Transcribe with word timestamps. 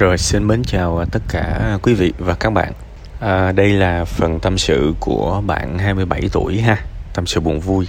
Rồi 0.00 0.18
xin 0.18 0.46
mến 0.46 0.62
chào 0.64 0.98
à, 0.98 1.04
tất 1.12 1.22
cả 1.28 1.78
quý 1.82 1.94
vị 1.94 2.12
và 2.18 2.34
các 2.34 2.50
bạn. 2.50 2.72
À, 3.20 3.52
Đây 3.52 3.72
là 3.72 4.04
phần 4.04 4.40
tâm 4.40 4.58
sự 4.58 4.94
của 5.00 5.42
bạn 5.46 5.78
27 5.78 6.28
tuổi 6.32 6.60
ha 6.60 6.76
Tâm 7.14 7.26
sự 7.26 7.40
buồn 7.40 7.60
vui. 7.60 7.88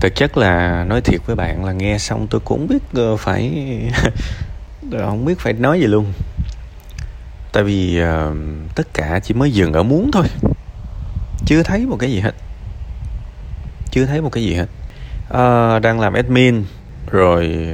Thực 0.00 0.14
chất 0.14 0.36
là 0.36 0.84
nói 0.84 1.00
thiệt 1.00 1.20
với 1.26 1.36
bạn 1.36 1.64
là 1.64 1.72
nghe 1.72 1.98
xong 1.98 2.26
tôi 2.30 2.40
cũng 2.44 2.66
biết 2.66 2.82
ờ, 2.94 3.16
phải 3.16 3.52
Không 4.98 5.24
biết 5.24 5.38
phải 5.38 5.52
nói 5.52 5.80
gì 5.80 5.86
luôn. 5.86 6.12
Tại 7.52 7.62
vì 7.62 8.02
uh, 8.02 8.36
tất 8.74 8.94
cả 8.94 9.20
chỉ 9.22 9.34
mới 9.34 9.52
dừng 9.52 9.72
ở 9.72 9.82
muốn 9.82 10.10
thôi. 10.12 10.26
Chưa 11.46 11.62
thấy 11.62 11.86
một 11.86 11.96
cái 12.00 12.10
gì 12.10 12.20
hết. 12.20 12.34
Chưa 13.90 14.06
thấy 14.06 14.20
một 14.20 14.30
cái 14.32 14.44
gì 14.44 14.54
hết. 14.54 14.68
Uh, 15.28 15.82
Đang 15.82 16.00
làm 16.00 16.12
admin 16.12 16.64
Rồi 17.10 17.68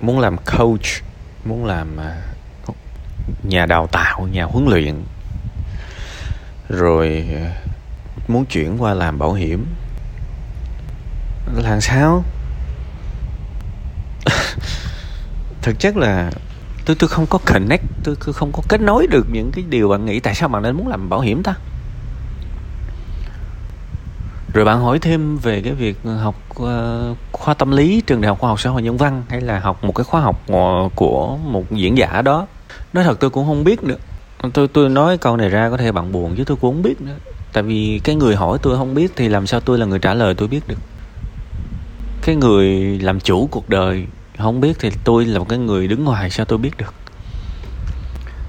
muốn 0.00 0.20
làm 0.20 0.36
coach 0.36 1.04
muốn 1.44 1.64
làm 1.64 1.96
à, 1.96 2.22
nhà 3.42 3.66
đào 3.66 3.86
tạo 3.86 4.28
nhà 4.32 4.44
huấn 4.44 4.66
luyện 4.66 5.04
rồi 6.68 7.24
à, 7.34 7.54
muốn 8.28 8.44
chuyển 8.46 8.82
qua 8.82 8.94
làm 8.94 9.18
bảo 9.18 9.32
hiểm. 9.32 9.66
Làm 11.56 11.80
sao? 11.80 12.24
Thực 15.62 15.78
chất 15.78 15.96
là 15.96 16.30
tôi 16.84 16.96
tôi 16.98 17.08
không 17.08 17.26
có 17.26 17.38
connect 17.46 17.84
tôi, 18.04 18.16
tôi 18.24 18.32
không 18.32 18.52
có 18.52 18.62
kết 18.68 18.80
nối 18.80 19.06
được 19.06 19.26
những 19.30 19.52
cái 19.52 19.64
điều 19.68 19.88
bạn 19.88 20.06
nghĩ 20.06 20.20
tại 20.20 20.34
sao 20.34 20.48
bạn 20.48 20.62
nên 20.62 20.76
muốn 20.76 20.88
làm 20.88 21.08
bảo 21.08 21.20
hiểm 21.20 21.42
ta 21.42 21.54
rồi 24.54 24.64
bạn 24.64 24.80
hỏi 24.80 24.98
thêm 24.98 25.36
về 25.36 25.60
cái 25.60 25.72
việc 25.72 25.96
ờ, 26.04 26.16
học 26.16 26.34
uh, 26.62 27.16
khoa 27.32 27.54
tâm 27.54 27.70
lý 27.70 28.02
trường 28.06 28.20
đại 28.20 28.28
học 28.28 28.38
khoa 28.40 28.48
học 28.48 28.60
xã 28.60 28.70
hội 28.70 28.82
nhân 28.82 28.96
văn 28.96 29.22
hay 29.28 29.40
là 29.40 29.60
học 29.60 29.84
một 29.84 29.94
cái 29.94 30.04
khóa 30.04 30.20
học 30.20 30.42
ờ, 30.48 30.88
của 30.94 31.36
một 31.36 31.70
diễn 31.70 31.98
giả 31.98 32.22
đó. 32.22 32.46
Nói 32.92 33.04
thật 33.04 33.20
tôi 33.20 33.30
cũng 33.30 33.46
không 33.46 33.64
biết 33.64 33.82
nữa. 33.82 33.96
Tôi 34.52 34.68
tôi 34.68 34.88
nói 34.88 35.18
câu 35.18 35.36
này 35.36 35.48
ra 35.48 35.70
có 35.70 35.76
thể 35.76 35.92
bạn 35.92 36.12
buồn 36.12 36.34
chứ 36.36 36.44
tôi 36.46 36.56
cũng 36.60 36.74
không 36.74 36.82
biết 36.82 37.00
nữa. 37.00 37.14
Tại 37.52 37.62
vì 37.62 38.00
cái 38.04 38.14
người 38.14 38.36
hỏi 38.36 38.58
tôi 38.62 38.76
không 38.76 38.94
biết 38.94 39.12
thì 39.16 39.28
làm 39.28 39.46
sao 39.46 39.60
tôi 39.60 39.78
là 39.78 39.86
người 39.86 39.98
trả 39.98 40.14
lời 40.14 40.34
tôi 40.34 40.48
biết 40.48 40.68
được. 40.68 40.78
Cái 42.22 42.36
người 42.36 42.68
làm 42.98 43.20
chủ 43.20 43.48
cuộc 43.50 43.68
đời 43.68 44.06
không 44.38 44.60
biết 44.60 44.76
thì 44.80 44.90
tôi 45.04 45.24
là 45.24 45.38
một 45.38 45.48
cái 45.48 45.58
người 45.58 45.88
đứng 45.88 46.04
ngoài 46.04 46.30
sao 46.30 46.46
tôi 46.46 46.58
biết 46.58 46.76
được. 46.78 46.94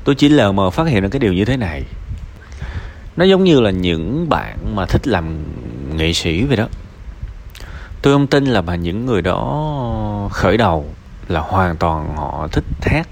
Tôi 0.04 0.16
chỉ 0.16 0.30
lờ 0.30 0.52
mờ 0.52 0.70
phát 0.70 0.88
hiện 0.88 1.02
ra 1.02 1.10
cái 1.10 1.20
điều 1.20 1.34
như 1.34 1.46
thế 1.46 1.58
này. 1.58 1.84
Nó 3.18 3.26
giống 3.26 3.44
như 3.44 3.62
là 3.62 3.72
những 3.72 4.30
bạn 4.30 4.58
mà 4.76 4.86
thích 4.86 5.08
làm 5.08 5.44
nghệ 5.98 6.14
sĩ 6.14 6.44
vậy 6.44 6.58
đó. 6.58 6.68
Tôi 8.02 8.14
không 8.14 8.28
tin 8.28 8.46
là 8.46 8.62
mà 8.62 8.76
những 8.76 9.06
người 9.06 9.22
đó 9.22 10.30
khởi 10.32 10.58
đầu 10.58 10.86
là 11.28 11.40
hoàn 11.40 11.78
toàn 11.78 12.16
họ 12.16 12.48
thích 12.52 12.64
hát. 12.82 13.08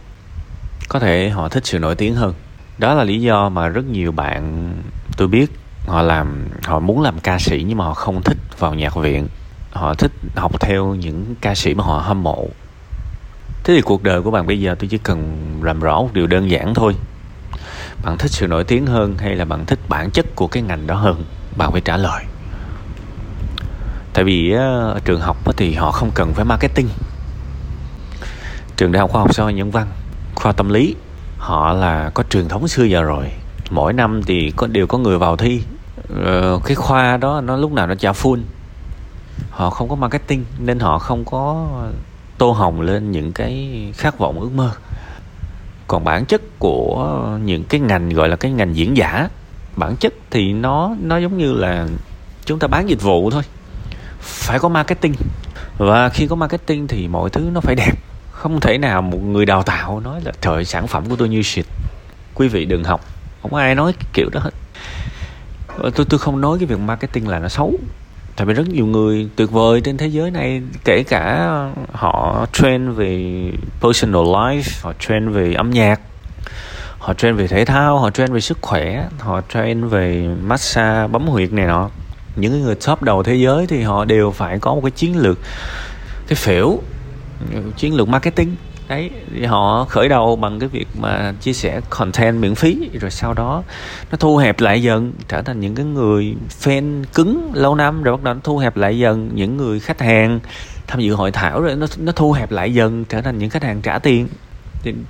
Có 0.89 0.99
thể 0.99 1.29
họ 1.29 1.49
thích 1.49 1.65
sự 1.65 1.79
nổi 1.79 1.95
tiếng 1.95 2.15
hơn. 2.15 2.33
Đó 2.77 2.93
là 2.93 3.03
lý 3.03 3.21
do 3.21 3.49
mà 3.49 3.67
rất 3.67 3.85
nhiều 3.85 4.11
bạn, 4.11 4.73
tôi 5.17 5.27
biết, 5.27 5.51
họ 5.87 6.01
làm, 6.01 6.47
họ 6.63 6.79
muốn 6.79 7.01
làm 7.01 7.19
ca 7.19 7.39
sĩ 7.39 7.65
nhưng 7.67 7.77
mà 7.77 7.85
họ 7.85 7.93
không 7.93 8.23
thích 8.23 8.37
vào 8.59 8.73
nhạc 8.73 8.95
viện. 8.95 9.27
Họ 9.71 9.93
thích 9.93 10.11
học 10.35 10.61
theo 10.61 10.95
những 10.95 11.35
ca 11.41 11.55
sĩ 11.55 11.73
mà 11.73 11.83
họ 11.83 11.99
hâm 11.99 12.23
mộ. 12.23 12.47
Thế 13.63 13.73
thì 13.75 13.81
cuộc 13.81 14.03
đời 14.03 14.21
của 14.21 14.31
bạn 14.31 14.47
bây 14.47 14.59
giờ 14.59 14.75
tôi 14.79 14.87
chỉ 14.87 14.97
cần 14.97 15.59
làm 15.63 15.79
rõ 15.79 16.01
một 16.01 16.09
điều 16.13 16.27
đơn 16.27 16.51
giản 16.51 16.73
thôi. 16.73 16.95
Bạn 18.03 18.17
thích 18.17 18.31
sự 18.31 18.47
nổi 18.47 18.63
tiếng 18.63 18.85
hơn 18.85 19.17
hay 19.17 19.35
là 19.35 19.45
bạn 19.45 19.65
thích 19.65 19.79
bản 19.89 20.09
chất 20.11 20.25
của 20.35 20.47
cái 20.47 20.63
ngành 20.63 20.87
đó 20.87 20.95
hơn? 20.95 21.23
Bạn 21.57 21.71
phải 21.71 21.81
trả 21.81 21.97
lời 21.97 22.23
tại 24.13 24.23
vì 24.23 24.51
ở 24.51 24.99
trường 25.05 25.21
học 25.21 25.37
thì 25.57 25.73
họ 25.73 25.91
không 25.91 26.11
cần 26.13 26.33
phải 26.33 26.45
marketing. 26.45 26.89
Trường 28.77 28.91
đại 28.91 28.99
học 28.99 29.11
khoa 29.11 29.21
học 29.21 29.35
xã 29.35 29.43
hội 29.43 29.53
nhân 29.53 29.71
văn 29.71 29.87
khoa 30.35 30.51
tâm 30.51 30.69
lý 30.69 30.95
họ 31.37 31.73
là 31.73 32.11
có 32.13 32.23
truyền 32.23 32.47
thống 32.47 32.67
xưa 32.67 32.83
giờ 32.83 33.01
rồi. 33.01 33.31
Mỗi 33.69 33.93
năm 33.93 34.21
thì 34.23 34.53
có 34.55 34.67
đều 34.67 34.87
có 34.87 34.97
người 34.97 35.17
vào 35.17 35.37
thi. 35.37 35.61
Ờ, 36.23 36.59
cái 36.65 36.75
khoa 36.75 37.17
đó 37.17 37.41
nó 37.41 37.57
lúc 37.57 37.71
nào 37.71 37.87
nó 37.87 37.95
trả 37.95 38.11
full. 38.11 38.39
Họ 39.49 39.69
không 39.69 39.89
có 39.89 39.95
marketing 39.95 40.45
nên 40.59 40.79
họ 40.79 40.99
không 40.99 41.25
có 41.25 41.67
tô 42.37 42.51
hồng 42.51 42.81
lên 42.81 43.11
những 43.11 43.31
cái 43.31 43.69
khát 43.97 44.17
vọng 44.17 44.39
ước 44.39 44.51
mơ. 44.51 44.71
Còn 45.87 46.03
bản 46.03 46.25
chất 46.25 46.41
của 46.59 47.37
những 47.43 47.63
cái 47.63 47.79
ngành 47.79 48.09
gọi 48.09 48.29
là 48.29 48.35
cái 48.35 48.51
ngành 48.51 48.75
diễn 48.75 48.97
giả 48.97 49.29
bản 49.75 49.95
chất 49.95 50.13
thì 50.31 50.53
nó 50.53 50.95
nó 51.01 51.17
giống 51.17 51.37
như 51.37 51.53
là 51.53 51.87
chúng 52.45 52.59
ta 52.59 52.67
bán 52.67 52.89
dịch 52.89 53.01
vụ 53.01 53.29
thôi 53.29 53.43
phải 54.23 54.59
có 54.59 54.69
marketing. 54.69 55.13
Và 55.77 56.09
khi 56.09 56.27
có 56.27 56.35
marketing 56.35 56.87
thì 56.87 57.07
mọi 57.07 57.29
thứ 57.29 57.49
nó 57.53 57.61
phải 57.61 57.75
đẹp. 57.75 57.93
Không 58.31 58.59
thể 58.59 58.77
nào 58.77 59.01
một 59.01 59.23
người 59.23 59.45
đào 59.45 59.63
tạo 59.63 59.99
nói 59.99 60.21
là, 60.23 60.31
trời 60.41 60.65
sản 60.65 60.87
phẩm 60.87 61.09
của 61.09 61.15
tôi 61.15 61.29
như 61.29 61.41
shit. 61.41 61.65
Quý 62.35 62.47
vị 62.47 62.65
đừng 62.65 62.83
học. 62.83 63.05
Không 63.41 63.53
ai 63.53 63.75
nói 63.75 63.93
cái 63.93 64.05
kiểu 64.13 64.29
đó 64.31 64.39
hết. 64.39 64.51
Ờ, 65.77 65.89
tôi 65.95 66.05
tôi 66.09 66.19
không 66.19 66.41
nói 66.41 66.59
cái 66.59 66.65
việc 66.65 66.79
marketing 66.79 67.27
là 67.27 67.39
nó 67.39 67.47
xấu. 67.47 67.73
Tại 68.35 68.45
vì 68.45 68.53
rất 68.53 68.69
nhiều 68.69 68.85
người 68.85 69.29
tuyệt 69.35 69.51
vời 69.51 69.81
trên 69.81 69.97
thế 69.97 70.07
giới 70.07 70.31
này, 70.31 70.61
kể 70.85 71.03
cả 71.03 71.49
họ 71.93 72.45
train 72.53 72.91
về 72.91 73.43
personal 73.81 74.21
life, 74.21 74.81
họ 74.81 74.93
train 74.99 75.29
về 75.29 75.53
âm 75.53 75.69
nhạc, 75.69 75.99
họ 76.99 77.13
train 77.13 77.35
về 77.35 77.47
thể 77.47 77.65
thao, 77.65 77.99
họ 77.99 78.09
train 78.09 78.33
về 78.33 78.41
sức 78.41 78.57
khỏe, 78.61 79.07
họ 79.19 79.41
train 79.53 79.87
về 79.87 80.27
massage, 80.41 81.07
bấm 81.07 81.27
huyệt 81.27 81.53
này 81.53 81.65
nọ 81.65 81.89
những 82.35 82.61
người 82.61 82.75
top 82.75 83.01
đầu 83.01 83.23
thế 83.23 83.35
giới 83.35 83.67
thì 83.67 83.81
họ 83.81 84.05
đều 84.05 84.31
phải 84.31 84.59
có 84.59 84.75
một 84.75 84.81
cái 84.81 84.91
chiến 84.91 85.17
lược, 85.17 85.37
cái 86.27 86.35
phễu, 86.35 86.79
chiến 87.77 87.95
lược 87.95 88.07
marketing. 88.07 88.55
Đấy 88.87 89.09
họ 89.47 89.85
khởi 89.89 90.09
đầu 90.09 90.35
bằng 90.35 90.59
cái 90.59 90.69
việc 90.69 90.87
mà 90.99 91.33
chia 91.41 91.53
sẻ 91.53 91.81
content 91.89 92.41
miễn 92.41 92.55
phí, 92.55 92.89
rồi 93.01 93.11
sau 93.11 93.33
đó 93.33 93.63
nó 94.11 94.17
thu 94.17 94.37
hẹp 94.37 94.59
lại 94.59 94.83
dần, 94.83 95.13
trở 95.27 95.41
thành 95.41 95.59
những 95.59 95.75
cái 95.75 95.85
người 95.85 96.35
fan 96.61 97.03
cứng 97.13 97.51
lâu 97.53 97.75
năm, 97.75 98.03
rồi 98.03 98.17
bắt 98.17 98.23
đầu 98.23 98.33
nó 98.33 98.39
thu 98.43 98.57
hẹp 98.57 98.77
lại 98.77 98.99
dần. 98.99 99.29
Những 99.33 99.57
người 99.57 99.79
khách 99.79 100.01
hàng 100.01 100.39
tham 100.87 100.99
dự 100.99 101.13
hội 101.13 101.31
thảo 101.31 101.61
rồi 101.61 101.75
nó 101.75 101.85
nó 101.97 102.11
thu 102.11 102.31
hẹp 102.31 102.51
lại 102.51 102.73
dần, 102.73 103.05
trở 103.05 103.21
thành 103.21 103.37
những 103.37 103.49
khách 103.49 103.63
hàng 103.63 103.81
trả 103.81 103.99
tiền. 103.99 104.27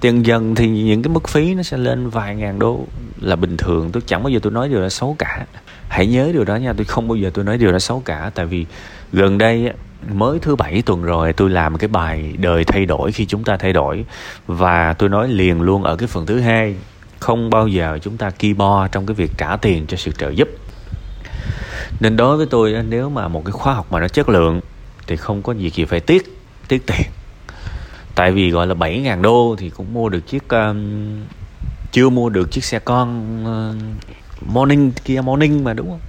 Tiền 0.01 0.25
dần 0.25 0.55
thì 0.55 0.67
những 0.67 1.01
cái 1.01 1.13
mức 1.13 1.27
phí 1.27 1.55
nó 1.55 1.63
sẽ 1.63 1.77
lên 1.77 2.09
vài 2.09 2.35
ngàn 2.35 2.59
đô 2.59 2.85
là 3.21 3.35
bình 3.35 3.57
thường. 3.57 3.91
Tôi 3.91 4.03
chẳng 4.05 4.23
bao 4.23 4.29
giờ 4.29 4.39
tôi 4.43 4.51
nói 4.51 4.69
điều 4.69 4.79
là 4.79 4.89
xấu 4.89 5.15
cả 5.19 5.45
hãy 5.93 6.07
nhớ 6.07 6.29
điều 6.33 6.43
đó 6.43 6.55
nha 6.55 6.73
tôi 6.73 6.85
không 6.85 7.07
bao 7.07 7.15
giờ 7.15 7.31
tôi 7.33 7.45
nói 7.45 7.57
điều 7.57 7.71
đó 7.71 7.79
xấu 7.79 8.01
cả 8.05 8.31
tại 8.35 8.45
vì 8.45 8.65
gần 9.11 9.37
đây 9.37 9.73
mới 10.13 10.39
thứ 10.39 10.55
bảy 10.55 10.81
tuần 10.85 11.03
rồi 11.03 11.33
tôi 11.33 11.49
làm 11.49 11.77
cái 11.77 11.87
bài 11.87 12.33
đời 12.37 12.63
thay 12.63 12.85
đổi 12.85 13.11
khi 13.11 13.25
chúng 13.25 13.43
ta 13.43 13.57
thay 13.57 13.73
đổi 13.73 14.05
và 14.47 14.93
tôi 14.93 15.09
nói 15.09 15.27
liền 15.27 15.61
luôn 15.61 15.83
ở 15.83 15.95
cái 15.95 16.07
phần 16.07 16.25
thứ 16.25 16.39
hai 16.39 16.75
không 17.19 17.49
bao 17.49 17.67
giờ 17.67 17.99
chúng 18.01 18.17
ta 18.17 18.29
ki 18.29 18.53
bo 18.53 18.87
trong 18.87 19.05
cái 19.05 19.15
việc 19.15 19.31
trả 19.37 19.55
tiền 19.55 19.85
cho 19.87 19.97
sự 19.97 20.11
trợ 20.11 20.29
giúp. 20.29 20.47
Nên 21.99 22.17
đối 22.17 22.37
với 22.37 22.45
tôi 22.45 22.75
nếu 22.89 23.09
mà 23.09 23.27
một 23.27 23.45
cái 23.45 23.51
khóa 23.51 23.73
học 23.73 23.91
mà 23.91 23.99
nó 23.99 24.07
chất 24.07 24.29
lượng 24.29 24.61
thì 25.07 25.15
không 25.15 25.41
có 25.41 25.53
gì 25.53 25.69
gì 25.69 25.85
phải 25.85 25.99
tiếc 25.99 26.23
tiếc 26.67 26.87
tiền. 26.87 27.07
Tại 28.15 28.31
vì 28.31 28.51
gọi 28.51 28.67
là 28.67 28.75
7.000 28.75 29.21
đô 29.21 29.55
thì 29.59 29.69
cũng 29.69 29.93
mua 29.93 30.09
được 30.09 30.27
chiếc 30.27 30.49
um, 30.49 31.21
chưa 31.91 32.09
mua 32.09 32.29
được 32.29 32.51
chiếc 32.51 32.63
xe 32.63 32.79
con 32.79 33.09
uh, 33.43 33.75
morning, 34.45 34.91
kia 34.91 35.21
morning 35.21 35.63
mà, 35.63 35.73
đúng 35.73 35.89
không? 35.89 35.99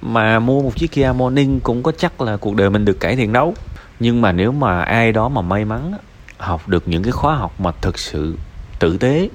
Mà 0.00 0.38
mua 0.38 0.62
một 0.62 0.76
chiếc 0.76 0.92
Kia 0.92 1.12
Morning 1.16 1.60
cũng 1.60 1.82
có 1.82 1.92
chắc 1.98 2.20
là 2.20 2.36
cuộc 2.36 2.56
đời 2.56 2.70
mình 2.70 2.84
được 2.84 3.00
cải 3.00 3.16
thiện 3.16 3.32
đâu. 3.32 3.54
Nhưng 4.00 4.20
mà 4.20 4.32
nếu 4.32 4.52
mà 4.52 4.82
ai 4.82 5.12
đó 5.12 5.28
mà 5.28 5.40
may 5.40 5.64
mắn 5.64 5.92
học 6.38 6.68
được 6.68 6.88
những 6.88 7.02
cái 7.02 7.12
khóa 7.12 7.36
học 7.36 7.60
mà 7.60 7.72
thực 7.80 7.98
sự 7.98 8.36
tử 8.78 8.96
tế, 8.96 9.28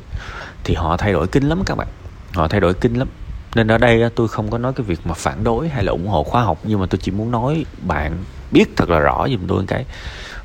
thì 0.64 0.76
họ 0.76 0.98
thay 0.98 1.14
đổi 1.14 1.28
kinh 1.28 1.50
lắm 1.50 1.64
các 1.66 1.76
bạn. 1.76 1.88
Họ 2.34 2.48
thay 2.48 2.60
đổi 2.60 2.74
kinh 2.74 2.94
lắm. 2.94 3.08
Nên 3.56 3.68
ở 3.68 3.78
đây 3.78 4.10
tôi 4.16 4.28
không 4.28 4.52
có 4.52 4.58
nói 4.58 4.74
cái 4.74 4.86
việc 4.86 5.00
mà 5.06 5.14
phản 5.14 5.44
đối 5.44 5.70
hay 5.70 5.84
là 5.84 5.92
ủng 5.92 6.08
hộ 6.08 6.24
khóa 6.24 6.44
học, 6.44 6.60
nhưng 6.64 6.80
mà 6.80 6.86
tôi 6.86 7.00
chỉ 7.04 7.12
muốn 7.12 7.32
nói 7.32 7.66
bạn 7.82 8.18
biết 8.52 8.66
thật 8.76 8.90
là 8.90 9.00
rõ 9.00 9.28
giùm 9.30 9.48
tôi 9.48 9.64
cái. 9.68 9.86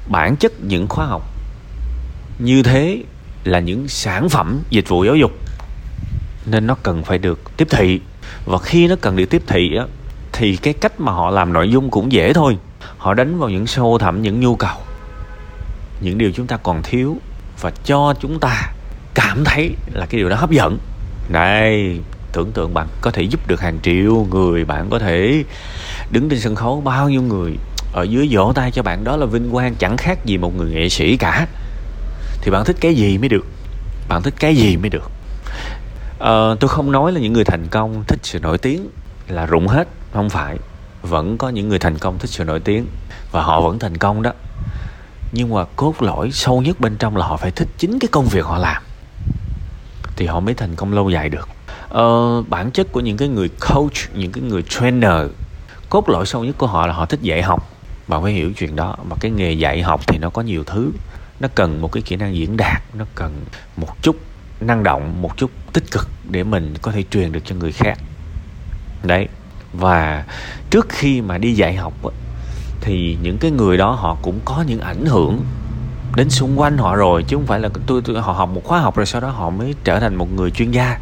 Bản 0.06 0.36
chất 0.36 0.52
những 0.60 0.88
khóa 0.88 1.06
học 1.06 1.22
như 2.38 2.62
thế 2.62 3.02
là 3.44 3.60
những 3.60 3.88
sản 3.88 4.28
phẩm 4.28 4.60
dịch 4.70 4.88
vụ 4.88 5.04
giáo 5.04 5.16
dục 5.16 5.30
nên 6.46 6.66
nó 6.66 6.76
cần 6.82 7.04
phải 7.04 7.18
được 7.18 7.56
tiếp 7.56 7.68
thị. 7.70 8.00
Và 8.46 8.58
khi 8.58 8.88
nó 8.88 8.94
cần 9.00 9.16
được 9.16 9.26
tiếp 9.30 9.42
thị 9.46 9.76
á, 9.76 9.84
thì 10.32 10.56
cái 10.56 10.74
cách 10.74 11.00
mà 11.00 11.12
họ 11.12 11.30
làm 11.30 11.52
nội 11.52 11.70
dung 11.70 11.90
cũng 11.90 12.12
dễ 12.12 12.32
thôi. 12.32 12.56
Họ 12.98 13.14
đánh 13.14 13.38
vào 13.38 13.48
những 13.48 13.66
sâu 13.66 13.98
thẳm, 13.98 14.22
những 14.22 14.40
nhu 14.40 14.56
cầu, 14.56 14.76
những 16.00 16.18
điều 16.18 16.32
chúng 16.32 16.46
ta 16.46 16.56
còn 16.56 16.82
thiếu 16.82 17.16
và 17.60 17.70
cho 17.84 18.14
chúng 18.20 18.40
ta 18.40 18.72
cảm 19.14 19.44
thấy 19.44 19.70
là 19.92 20.06
cái 20.06 20.18
điều 20.18 20.28
đó 20.28 20.36
hấp 20.36 20.50
dẫn. 20.50 20.78
Đây 21.28 22.00
tưởng 22.32 22.52
tượng 22.52 22.74
bạn 22.74 22.86
có 23.00 23.10
thể 23.10 23.22
giúp 23.22 23.48
được 23.48 23.60
hàng 23.60 23.78
triệu 23.82 24.26
người, 24.30 24.64
bạn 24.64 24.90
có 24.90 24.98
thể 24.98 25.44
đứng 26.10 26.28
trên 26.28 26.40
sân 26.40 26.54
khấu 26.54 26.80
bao 26.80 27.08
nhiêu 27.08 27.22
người, 27.22 27.52
ở 27.92 28.02
dưới 28.02 28.28
vỗ 28.30 28.52
tay 28.54 28.70
cho 28.70 28.82
bạn 28.82 29.04
đó 29.04 29.16
là 29.16 29.26
vinh 29.26 29.50
quang, 29.50 29.74
chẳng 29.74 29.96
khác 29.96 30.24
gì 30.24 30.38
một 30.38 30.56
người 30.56 30.70
nghệ 30.70 30.88
sĩ 30.88 31.16
cả. 31.16 31.46
Thì 32.42 32.50
bạn 32.50 32.64
thích 32.64 32.76
cái 32.80 32.94
gì 32.94 33.18
mới 33.18 33.28
được? 33.28 33.46
Bạn 34.08 34.22
thích 34.22 34.34
cái 34.40 34.56
gì 34.56 34.76
mới 34.76 34.90
được? 34.90 35.10
À, 36.22 36.54
tôi 36.60 36.68
không 36.68 36.92
nói 36.92 37.12
là 37.12 37.20
những 37.20 37.32
người 37.32 37.44
thành 37.44 37.66
công 37.70 38.04
thích 38.08 38.18
sự 38.22 38.40
nổi 38.40 38.58
tiếng 38.58 38.88
là 39.28 39.46
rụng 39.46 39.68
hết 39.68 39.88
không 40.12 40.30
phải. 40.30 40.56
Vẫn 41.02 41.38
có 41.38 41.48
những 41.48 41.68
người 41.68 41.78
thành 41.78 41.98
công 41.98 42.18
thích 42.18 42.30
sự 42.30 42.44
nổi 42.44 42.60
tiếng 42.60 42.86
và 43.32 43.42
họ 43.42 43.60
vẫn 43.60 43.78
thành 43.78 43.96
công 43.96 44.22
đó. 44.22 44.32
Nhưng 45.32 45.54
mà 45.54 45.64
cốt 45.76 46.02
lõi 46.02 46.30
sâu 46.32 46.62
nhất 46.62 46.80
bên 46.80 46.96
trong 46.96 47.16
là 47.16 47.26
họ 47.26 47.36
phải 47.36 47.50
thích 47.50 47.68
chính 47.78 47.98
cái 47.98 48.08
công 48.12 48.26
việc 48.26 48.44
họ 48.44 48.58
làm. 48.58 48.82
Thì 50.16 50.26
họ 50.26 50.40
mới 50.40 50.54
thành 50.54 50.74
công 50.76 50.92
lâu 50.92 51.10
dài 51.10 51.28
được. 51.28 51.48
Ờ, 51.88 52.42
bản 52.42 52.70
chất 52.70 52.92
của 52.92 53.00
những 53.00 53.16
cái 53.16 53.28
người 53.28 53.48
coach 53.48 54.14
những 54.14 54.32
cái 54.32 54.42
người 54.42 54.62
trainer 54.62 55.30
cốt 55.90 56.08
lõi 56.08 56.26
sâu 56.26 56.44
nhất 56.44 56.54
của 56.58 56.66
họ 56.66 56.86
là 56.86 56.92
họ 56.92 57.06
thích 57.06 57.20
dạy 57.22 57.42
học. 57.42 57.70
Bạn 58.08 58.22
phải 58.22 58.32
hiểu 58.32 58.52
chuyện 58.52 58.76
đó. 58.76 58.96
Mà 59.08 59.16
cái 59.20 59.30
nghề 59.30 59.52
dạy 59.52 59.82
học 59.82 60.00
thì 60.06 60.18
nó 60.18 60.30
có 60.30 60.42
nhiều 60.42 60.64
thứ. 60.64 60.90
Nó 61.40 61.48
cần 61.54 61.80
một 61.80 61.92
cái 61.92 62.02
kỹ 62.02 62.16
năng 62.16 62.36
diễn 62.36 62.56
đạt 62.56 62.82
nó 62.94 63.04
cần 63.14 63.44
một 63.76 64.02
chút 64.02 64.16
năng 64.60 64.82
động 64.82 65.22
một 65.22 65.36
chút 65.36 65.50
tích 65.72 65.90
cực 65.90 66.08
để 66.30 66.44
mình 66.44 66.74
có 66.82 66.92
thể 66.92 67.04
truyền 67.10 67.32
được 67.32 67.40
cho 67.44 67.54
người 67.54 67.72
khác. 67.72 67.98
Đấy 69.02 69.28
và 69.72 70.24
trước 70.70 70.86
khi 70.88 71.20
mà 71.20 71.38
đi 71.38 71.52
dạy 71.52 71.74
học 71.76 71.92
thì 72.80 73.16
những 73.22 73.38
cái 73.38 73.50
người 73.50 73.76
đó 73.76 73.90
họ 73.90 74.16
cũng 74.22 74.40
có 74.44 74.64
những 74.66 74.80
ảnh 74.80 75.06
hưởng 75.06 75.44
đến 76.16 76.30
xung 76.30 76.60
quanh 76.60 76.78
họ 76.78 76.96
rồi 76.96 77.22
chứ 77.22 77.36
không 77.36 77.46
phải 77.46 77.60
là 77.60 77.68
tôi, 77.86 78.02
tôi 78.04 78.20
họ 78.20 78.32
học 78.32 78.48
một 78.48 78.60
khóa 78.64 78.80
học 78.80 78.96
rồi 78.96 79.06
sau 79.06 79.20
đó 79.20 79.28
họ 79.28 79.50
mới 79.50 79.74
trở 79.84 80.00
thành 80.00 80.14
một 80.14 80.32
người 80.32 80.50
chuyên 80.50 80.70
gia. 80.70 80.98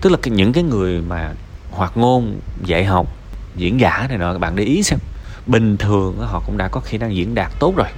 Tức 0.00 0.10
là 0.10 0.18
những 0.24 0.52
cái 0.52 0.62
người 0.62 1.00
mà 1.00 1.32
hoạt 1.70 1.96
ngôn 1.96 2.40
dạy 2.64 2.84
học 2.84 3.06
diễn 3.56 3.80
giả 3.80 4.06
này 4.08 4.18
nọ 4.18 4.32
các 4.32 4.38
bạn 4.38 4.56
để 4.56 4.64
ý 4.64 4.82
xem. 4.82 4.98
Bình 5.46 5.76
thường 5.76 6.18
họ 6.18 6.42
cũng 6.46 6.56
đã 6.56 6.68
có 6.68 6.80
khả 6.80 6.98
năng 6.98 7.16
diễn 7.16 7.34
đạt 7.34 7.52
tốt 7.58 7.76
rồi. 7.76 7.88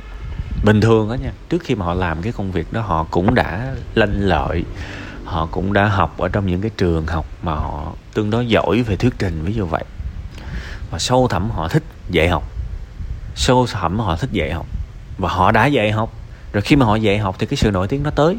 Bình 0.64 0.81
thường 0.81 1.08
đó 1.08 1.14
nha 1.14 1.32
trước 1.49 1.62
khi 1.64 1.75
mà 1.75 1.84
họ 1.84 1.94
làm 1.94 2.22
cái 2.22 2.32
công 2.32 2.52
việc 2.52 2.72
đó 2.72 2.81
họ 2.81 3.06
cũng 3.11 3.34
đã 3.34 3.75
lanh 3.94 4.20
lợi 4.20 4.64
họ 5.28 5.48
cũng 5.50 5.72
đã 5.72 5.88
học 5.88 6.19
ở 6.19 6.28
trong 6.28 6.46
những 6.46 6.60
cái 6.60 6.70
trường 6.76 7.06
học 7.06 7.26
mà 7.42 7.54
họ 7.54 7.92
tương 8.14 8.30
đối 8.30 8.46
giỏi 8.46 8.82
về 8.82 8.96
thuyết 8.96 9.14
trình, 9.19 9.44
ví 9.44 9.52
dụ 9.52 9.66
vậy. 9.66 9.84
Và 10.90 10.98
sâu 10.98 11.28
thẳm 11.28 11.50
họ 11.50 11.69
thích 11.69 11.82
dạy 12.10 12.28
học. 12.28 12.44
Sâu 13.34 13.66
thẳm 13.66 13.98
họ 13.98 14.16
thích 14.16 14.30
dạy 14.32 14.52
học. 14.52 14.66
Và 15.19 15.28
họ 15.28 15.52
đã 15.52 15.66
dạy 15.66 15.92
học. 15.92 16.12
Rồi 16.52 16.62
khi 16.62 16.76
mà 16.76 16.86
họ 16.86 16.96
dạy 16.96 17.19
học 17.19 17.36
thì 17.38 17.46
cái 17.46 17.56
sự 17.56 17.70
nổi 17.70 17.88
tiếng 17.88 18.02
nó 18.02 18.10
tới. 18.10 18.36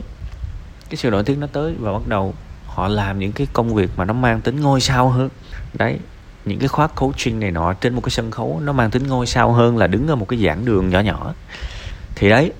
Cái 0.90 0.98
sự 0.98 1.10
nổi 1.10 1.24
tiếng 1.24 1.40
nó 1.40 1.48
tới 1.48 1.76
và 1.80 1.94
bắt 1.94 2.08
đầu 2.08 2.34
họ 2.66 2.88
làm 2.88 3.20
những 3.20 3.32
cái 3.32 3.48
công 3.54 3.76
việc 3.76 3.90
mà 3.98 4.06
nó 4.06 4.14
mang 4.14 4.42
tính 4.42 4.62
ngôi 4.62 4.82
sao 4.82 5.10
hơn. 5.10 5.30
Đấy, 5.74 6.00
những 6.46 6.60
cái 6.60 6.68
khóa 6.68 6.88
coaching 6.88 7.40
này 7.40 7.52
nọ 7.52 7.74
trên 7.74 7.96
một 7.96 8.02
cái 8.02 8.10
sân 8.10 8.32
khấu 8.32 8.62
nó 8.64 8.74
mang 8.74 8.92
tính 8.92 9.08
ngôi 9.08 9.26
sao 9.26 9.52
hơn 9.52 9.78
là 9.78 9.88
đứng 9.88 10.08
ở 10.08 10.16
một 10.16 10.28
cái 10.28 10.40
giảng 10.40 10.66
đường 10.66 10.90
nhỏ 10.90 11.00
nhỏ. 11.00 11.34
Thì 12.16 12.30
đấy, 12.30 12.52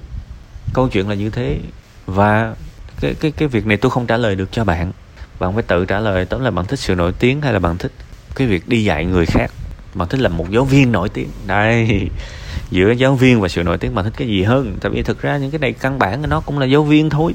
câu 0.74 0.88
chuyện 0.88 1.10
là 1.10 1.16
như 1.16 1.30
thế. 1.30 1.60
Và 2.06 2.56
cái 3.02 3.16
cái 3.20 3.32
cái 3.32 3.48
việc 3.48 3.66
này 3.66 3.78
tôi 3.78 3.92
không 3.92 4.08
trả 4.08 4.18
lời 4.18 4.36
được 4.36 4.52
cho 4.52 4.64
bạn. 4.64 4.92
Bạn 5.40 5.54
phải 5.54 5.64
tự 5.64 5.86
trả 5.86 6.00
lời 6.00 6.26
tóm 6.26 6.42
là 6.42 6.52
bạn 6.52 6.66
thích 6.66 6.80
sự 6.80 6.96
nổi 6.96 7.14
tiếng 7.20 7.42
hay 7.42 7.54
là 7.54 7.60
bạn 7.60 7.78
thích 7.78 7.92
cái 8.36 8.48
việc 8.48 8.68
đi 8.68 8.84
dạy 8.84 9.06
người 9.06 9.26
khác? 9.26 9.52
Bạn 9.94 10.08
thích 10.08 10.22
là 10.22 10.30
một 10.30 10.50
giáo 10.50 10.66
viên 10.66 10.92
nổi 10.92 11.10
tiếng? 11.10 11.30
Đây 11.48 12.10
giữa 12.72 12.92
giáo 12.92 13.16
viên 13.16 13.42
và 13.42 13.48
sự 13.48 13.64
nổi 13.64 13.78
tiếng 13.78 13.96
bạn 13.96 14.06
thích 14.06 14.14
cái 14.18 14.28
gì 14.28 14.44
hơn? 14.44 14.78
Tại 14.82 14.92
vì 14.92 15.04
thực 15.04 15.22
ra 15.22 15.38
những 15.38 15.52
cái 15.52 15.60
này 15.60 15.74
căn 15.74 16.00
bản 16.00 16.30
nó 16.30 16.40
cũng 16.40 16.60
là 16.60 16.66
giáo 16.66 16.84
viên 16.84 17.10
thôi. 17.10 17.34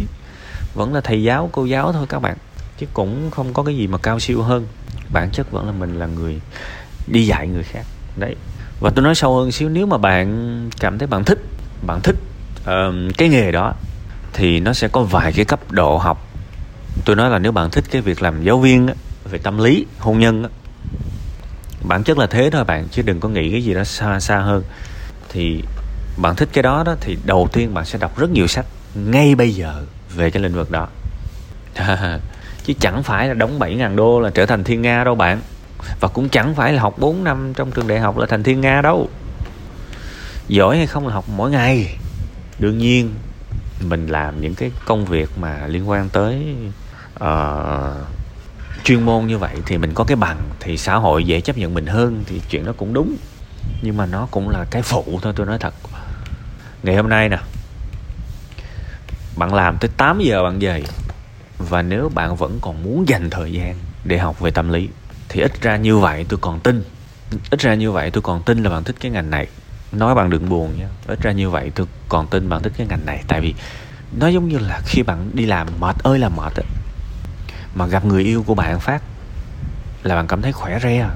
Vẫn 0.74 0.94
là 0.94 1.00
thầy 1.00 1.22
giáo 1.22 1.48
cô 1.52 1.64
giáo 1.64 1.92
thôi 1.92 2.06
các 2.08 2.18
bạn. 2.22 2.36
Chứ 2.78 2.86
cũng 2.94 3.30
không 3.30 3.52
có 3.52 3.62
cái 3.62 3.76
gì 3.76 3.86
mà 3.86 3.98
cao 3.98 4.20
siêu 4.20 4.42
hơn. 4.42 4.66
Bản 5.12 5.30
chất 5.32 5.50
vẫn 5.50 5.66
là 5.66 5.72
mình 5.72 5.98
là 5.98 6.06
người 6.06 6.40
đi 7.06 7.26
dạy 7.26 7.48
người 7.48 7.62
khác. 7.62 7.84
Đấy. 8.16 8.36
Và 8.80 8.90
tôi 8.90 9.04
nói 9.04 9.14
sâu 9.14 9.36
hơn 9.36 9.52
xíu 9.52 9.68
nếu 9.68 9.86
mà 9.86 9.98
bạn 9.98 10.70
cảm 10.80 10.98
thấy 10.98 11.06
bạn 11.06 11.24
thích 11.24 11.38
bạn 11.86 12.00
thích 12.02 12.16
uh, 12.60 13.16
cái 13.18 13.28
nghề 13.28 13.52
đó 13.52 13.74
thì 14.34 14.60
nó 14.60 14.72
sẽ 14.72 14.88
có 14.88 15.02
vài 15.02 15.32
cái 15.32 15.44
cấp 15.44 15.72
độ 15.72 15.98
học. 15.98 16.28
Tôi 17.04 17.16
nói 17.16 17.30
là 17.30 17.38
nếu 17.38 17.52
bạn 17.52 17.70
thích 17.70 17.84
cái 17.90 18.02
việc 18.02 18.22
làm 18.22 18.42
giáo 18.42 18.58
viên 18.58 18.86
á, 18.86 18.94
về 19.30 19.38
tâm 19.38 19.58
lý 19.58 19.86
hôn 19.98 20.18
nhân 20.18 20.42
á, 20.42 20.48
bản 21.82 22.02
chất 22.04 22.18
là 22.18 22.26
thế 22.26 22.50
thôi 22.50 22.64
bạn 22.64 22.88
chứ 22.90 23.02
đừng 23.02 23.20
có 23.20 23.28
nghĩ 23.28 23.50
cái 23.50 23.62
gì 23.62 23.74
đó 23.74 23.84
xa 23.84 24.20
xa 24.20 24.38
hơn. 24.38 24.62
Thì 25.28 25.62
bạn 26.16 26.36
thích 26.36 26.48
cái 26.52 26.62
đó 26.62 26.82
đó 26.86 26.96
thì 27.00 27.18
đầu 27.24 27.48
tiên 27.52 27.74
bạn 27.74 27.84
sẽ 27.84 27.98
đọc 27.98 28.18
rất 28.18 28.30
nhiều 28.30 28.46
sách 28.46 28.66
ngay 28.94 29.34
bây 29.34 29.54
giờ 29.54 29.82
về 30.14 30.30
cái 30.30 30.42
lĩnh 30.42 30.54
vực 30.54 30.70
đó. 30.70 30.88
Chứ 32.64 32.72
chẳng 32.80 33.02
phải 33.02 33.28
là 33.28 33.34
đóng 33.34 33.58
7.000 33.58 33.96
đô 33.96 34.20
là 34.20 34.30
trở 34.30 34.46
thành 34.46 34.64
thiên 34.64 34.82
nga 34.82 35.04
đâu 35.04 35.14
bạn. 35.14 35.40
Và 36.00 36.08
cũng 36.08 36.28
chẳng 36.28 36.54
phải 36.54 36.72
là 36.72 36.82
học 36.82 36.98
4 36.98 37.24
năm 37.24 37.52
trong 37.56 37.70
trường 37.70 37.88
đại 37.88 38.00
học 38.00 38.18
là 38.18 38.26
thành 38.26 38.42
thiên 38.42 38.60
nga 38.60 38.80
đâu. 38.82 39.08
Giỏi 40.48 40.76
hay 40.76 40.86
không 40.86 41.06
là 41.06 41.14
học 41.14 41.24
mỗi 41.28 41.50
ngày. 41.50 41.96
Đương 42.58 42.78
nhiên 42.78 43.14
mình 43.88 44.06
làm 44.06 44.40
những 44.40 44.54
cái 44.54 44.70
công 44.84 45.04
việc 45.04 45.38
mà 45.38 45.66
liên 45.66 45.88
quan 45.90 46.08
tới 46.08 46.56
uh, 47.24 48.06
chuyên 48.84 49.02
môn 49.02 49.26
như 49.26 49.38
vậy 49.38 49.56
thì 49.66 49.78
mình 49.78 49.94
có 49.94 50.04
cái 50.04 50.16
bằng 50.16 50.38
thì 50.60 50.76
xã 50.76 50.96
hội 50.96 51.24
dễ 51.24 51.40
chấp 51.40 51.58
nhận 51.58 51.74
mình 51.74 51.86
hơn 51.86 52.24
thì 52.26 52.40
chuyện 52.50 52.64
đó 52.64 52.72
cũng 52.76 52.94
đúng. 52.94 53.16
Nhưng 53.82 53.96
mà 53.96 54.06
nó 54.06 54.28
cũng 54.30 54.48
là 54.48 54.64
cái 54.70 54.82
phụ 54.82 55.18
thôi 55.22 55.32
tôi 55.36 55.46
nói 55.46 55.58
thật. 55.58 55.74
Ngày 56.82 56.96
hôm 56.96 57.08
nay 57.08 57.28
nè 57.28 57.38
bạn 59.36 59.54
làm 59.54 59.78
tới 59.78 59.90
8 59.96 60.20
giờ 60.20 60.42
bạn 60.42 60.58
về 60.58 60.82
và 61.58 61.82
nếu 61.82 62.10
bạn 62.14 62.36
vẫn 62.36 62.58
còn 62.60 62.82
muốn 62.82 63.08
dành 63.08 63.30
thời 63.30 63.52
gian 63.52 63.76
để 64.04 64.18
học 64.18 64.40
về 64.40 64.50
tâm 64.50 64.72
lý 64.72 64.88
thì 65.28 65.40
ít 65.40 65.62
ra 65.62 65.76
như 65.76 65.98
vậy 65.98 66.26
tôi 66.28 66.38
còn 66.42 66.60
tin. 66.60 66.84
Ít 67.50 67.60
ra 67.60 67.74
như 67.74 67.92
vậy 67.92 68.10
tôi 68.10 68.22
còn 68.22 68.42
tin 68.42 68.62
là 68.62 68.70
bạn 68.70 68.84
thích 68.84 68.96
cái 69.00 69.10
ngành 69.10 69.30
này 69.30 69.46
nói 69.94 70.14
bạn 70.14 70.30
đừng 70.30 70.48
buồn 70.48 70.78
nha 70.78 70.88
ít 71.06 71.20
ra 71.22 71.32
như 71.32 71.50
vậy 71.50 71.72
tôi 71.74 71.86
còn 72.08 72.26
tin 72.26 72.48
bạn 72.48 72.62
thích 72.62 72.72
cái 72.76 72.86
ngành 72.86 73.06
này. 73.06 73.24
Tại 73.28 73.40
vì 73.40 73.54
nó 74.18 74.28
giống 74.28 74.48
như 74.48 74.58
là 74.58 74.80
khi 74.86 75.02
bạn 75.02 75.30
đi 75.32 75.46
làm 75.46 75.68
mệt 75.80 75.96
ơi 76.02 76.18
là 76.18 76.28
mệt 76.28 76.56
ấy, 76.56 76.66
mà 77.74 77.86
gặp 77.86 78.04
người 78.04 78.22
yêu 78.22 78.44
của 78.46 78.54
bạn 78.54 78.80
phát 78.80 79.02
là 80.02 80.14
bạn 80.14 80.26
cảm 80.26 80.42
thấy 80.42 80.52
khỏe 80.52 80.78
re. 80.82 81.08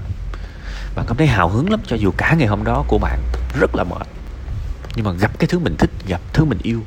Bạn 0.94 1.04
cảm 1.08 1.16
thấy 1.16 1.26
hào 1.26 1.48
hứng 1.48 1.70
lắm 1.70 1.80
cho 1.86 1.96
dù 1.96 2.12
cả 2.16 2.34
ngày 2.38 2.48
hôm 2.48 2.64
đó 2.64 2.84
của 2.88 2.98
bạn 2.98 3.19
rất 3.60 3.76
là 3.76 3.84
mệt. 3.84 4.06
Nhưng 4.96 5.04
mà 5.04 5.12
gặp 5.12 5.38
cái 5.38 5.48
thứ 5.48 5.58
mình 5.58 5.76
thích 5.76 5.90
gặp 6.06 6.20
thứ 6.32 6.44
mình 6.44 6.58
yêu 6.62 6.80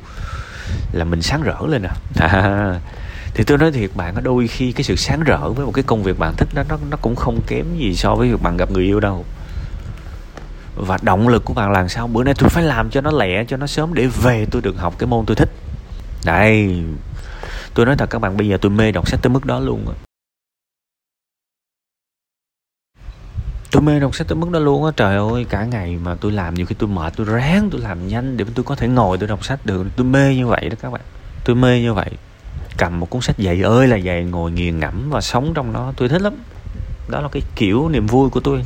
là 0.92 1.04
mình 1.04 1.22
sáng 1.22 1.42
rỡ 1.42 1.56
lên 1.68 1.82
à, 1.82 1.94
à. 2.20 2.80
Thì 3.34 3.44
tôi 3.44 3.58
nói 3.58 3.72
thiệt 3.72 3.90
bạn 3.94 4.14
có 4.14 4.20
đôi 4.20 4.48
khi 4.48 4.72
cái 4.72 4.82
sự 4.82 4.96
sáng 4.96 5.20
rỡ 5.20 5.50
với 5.50 5.66
một 5.66 5.72
cái 5.72 5.84
công 5.84 6.02
việc 6.02 6.18
bạn 6.18 6.34
thích 6.36 6.48
đó 6.54 6.62
nó 6.68 6.78
nó 6.90 6.96
cũng 6.96 7.16
không 7.16 7.40
kém 7.46 7.66
gì 7.76 7.96
so 7.96 8.14
với 8.14 8.30
việc 8.30 8.42
bạn 8.42 8.56
gặp 8.56 8.70
người 8.70 8.84
yêu 8.84 9.00
đâu 9.00 9.24
và 10.76 10.98
động 11.02 11.28
lực 11.28 11.44
của 11.44 11.54
bạn 11.54 11.72
là 11.72 11.88
sao? 11.88 12.06
Bữa 12.06 12.24
nay 12.24 12.34
tôi 12.38 12.48
phải 12.48 12.64
làm 12.64 12.90
cho 12.90 13.00
nó 13.00 13.10
lẹ, 13.10 13.44
cho 13.44 13.56
nó 13.56 13.66
sớm 13.66 13.94
để 13.94 14.06
về 14.06 14.46
tôi 14.50 14.62
được 14.62 14.76
học 14.78 14.94
cái 14.98 15.06
môn 15.06 15.26
tôi 15.26 15.36
thích. 15.36 15.50
Đây 16.24 16.82
tôi 17.74 17.86
nói 17.86 17.96
thật 17.96 18.10
các 18.10 18.18
bạn, 18.18 18.36
bây 18.36 18.48
giờ 18.48 18.56
tôi 18.60 18.70
mê 18.70 18.92
đọc 18.92 19.08
sách 19.08 19.22
tới 19.22 19.30
mức 19.30 19.44
đó 19.44 19.60
luôn 19.60 19.84
rồi. 19.86 19.94
tôi 23.72 23.82
mê 23.82 24.00
đọc 24.00 24.14
sách 24.14 24.28
tới 24.28 24.36
mức 24.36 24.50
đó 24.50 24.58
luôn 24.58 24.84
á. 24.84 24.90
Trời 24.96 25.16
ơi, 25.16 25.46
cả 25.48 25.64
ngày 25.64 25.98
mà 26.04 26.14
tôi 26.14 26.32
làm, 26.32 26.54
nhiều 26.54 26.66
khi 26.66 26.74
tôi 26.78 26.88
mệt, 26.88 27.12
tôi 27.16 27.26
ráng 27.26 27.68
tôi 27.70 27.80
làm 27.80 28.08
nhanh 28.08 28.36
để 28.36 28.44
tôi 28.54 28.64
có 28.64 28.74
thể 28.74 28.88
ngồi 28.88 29.18
tôi 29.18 29.28
đọc 29.28 29.44
sách 29.44 29.66
được. 29.66 29.86
Tôi 29.96 30.06
mê 30.06 30.36
như 30.36 30.46
vậy 30.46 30.68
đó 30.68 30.76
các 30.82 30.90
bạn. 30.92 31.02
Tôi 31.44 31.56
mê 31.56 31.80
như 31.80 31.94
vậy. 31.94 32.10
Cầm 32.78 33.00
một 33.00 33.10
cuốn 33.10 33.22
sách 33.22 33.36
dày 33.38 33.62
ơi 33.62 33.88
là 33.88 33.98
dày 33.98 34.24
ngồi 34.24 34.50
nghiền 34.50 34.80
ngẫm 34.80 35.10
và 35.10 35.20
sống 35.20 35.52
trong 35.54 35.72
nó 35.72 35.92
tôi 35.96 36.08
thích 36.08 36.22
lắm. 36.22 36.34
Đó 37.08 37.20
là 37.20 37.28
cái 37.32 37.42
kiểu 37.56 37.88
niềm 37.88 38.06
vui 38.06 38.30
của 38.30 38.40
tôi 38.40 38.62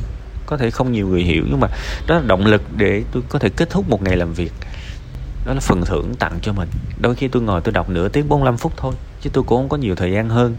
có 0.47 0.57
thể 0.57 0.71
không 0.71 0.91
nhiều 0.91 1.07
người 1.07 1.21
hiểu, 1.21 1.43
nhưng 1.49 1.59
mà 1.59 1.67
đó 2.07 2.15
là 2.15 2.21
động 2.27 2.45
lực 2.45 2.61
để 2.77 3.03
tôi 3.11 3.23
có 3.29 3.39
thể 3.39 3.49
kết 3.49 3.69
thúc 3.69 3.89
một 3.89 4.03
ngày 4.03 4.17
làm 4.17 4.33
việc. 4.33 4.51
Đó 5.45 5.53
là 5.53 5.59
phần 5.59 5.85
thưởng 5.85 6.13
tặng 6.19 6.39
cho 6.41 6.53
mình. 6.53 6.69
Đôi 7.01 7.15
khi 7.15 7.27
tôi 7.27 7.41
ngồi 7.41 7.61
tôi 7.61 7.71
đọc 7.71 7.89
nửa 7.89 8.09
tiếng 8.09 8.29
45 8.29 8.57
phút 8.57 8.73
thôi, 8.77 8.93
chứ 9.21 9.29
tôi 9.33 9.43
cũng 9.43 9.57
không 9.57 9.69
có 9.69 9.77
nhiều 9.77 9.95
thời 9.95 10.11
gian 10.11 10.29
hơn 10.29 10.55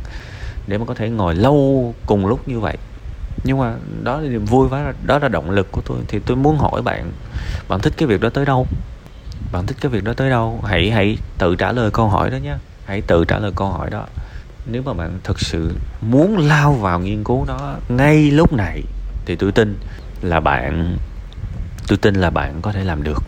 để 0.66 0.78
mà 0.78 0.84
có 0.84 0.94
thể 0.94 1.08
ngồi 1.08 1.34
lâu 1.34 1.94
cùng 2.06 2.26
lúc 2.26 2.48
như 2.48 2.60
vậy. 2.60 2.76
Nhưng 3.44 3.58
mà 3.58 3.74
đó 4.02 4.20
là 4.20 4.28
niềm 4.28 4.44
vui 4.44 4.68
và 4.68 4.94
đó 5.06 5.18
là 5.18 5.28
động 5.28 5.50
lực 5.50 5.72
của 5.72 5.80
tôi. 5.84 5.98
Thì 6.08 6.18
tôi 6.26 6.36
muốn 6.36 6.58
hỏi 6.58 6.82
bạn 6.82 7.12
bạn 7.68 7.80
thích 7.80 7.92
cái 7.96 8.08
việc 8.08 8.20
đó 8.20 8.28
tới 8.28 8.44
đâu? 8.44 8.66
Bạn 9.52 9.66
thích 9.66 9.76
cái 9.80 9.90
việc 9.90 10.04
đó 10.04 10.12
tới 10.12 10.30
đâu? 10.30 10.60
Hãy 10.64 10.90
hãy 10.90 11.18
tự 11.38 11.56
trả 11.56 11.72
lời 11.72 11.90
câu 11.90 12.08
hỏi 12.08 12.30
đó 12.30 12.36
nhé. 12.36 12.56
Hãy 12.84 13.00
tự 13.00 13.24
trả 13.24 13.38
lời 13.38 13.52
câu 13.56 13.68
hỏi 13.68 13.90
đó. 13.90 14.06
Nếu 14.66 14.82
mà 14.82 14.92
bạn 14.92 15.18
thực 15.24 15.40
sự 15.40 15.72
muốn 16.00 16.38
lao 16.38 16.72
vào 16.72 17.00
nghiên 17.00 17.24
cứu 17.24 17.44
nó 17.44 17.74
ngay 17.88 18.30
lúc 18.30 18.52
này 18.52 18.82
thì 19.28 19.36
tôi 19.36 19.52
tin 19.52 19.76
là 20.22 20.40
bạn 20.40 20.96
tôi 21.88 21.98
tin 21.98 22.14
là 22.14 22.30
bạn 22.30 22.62
có 22.62 22.72
thể 22.72 22.84
làm 22.84 23.02
được. 23.02 23.22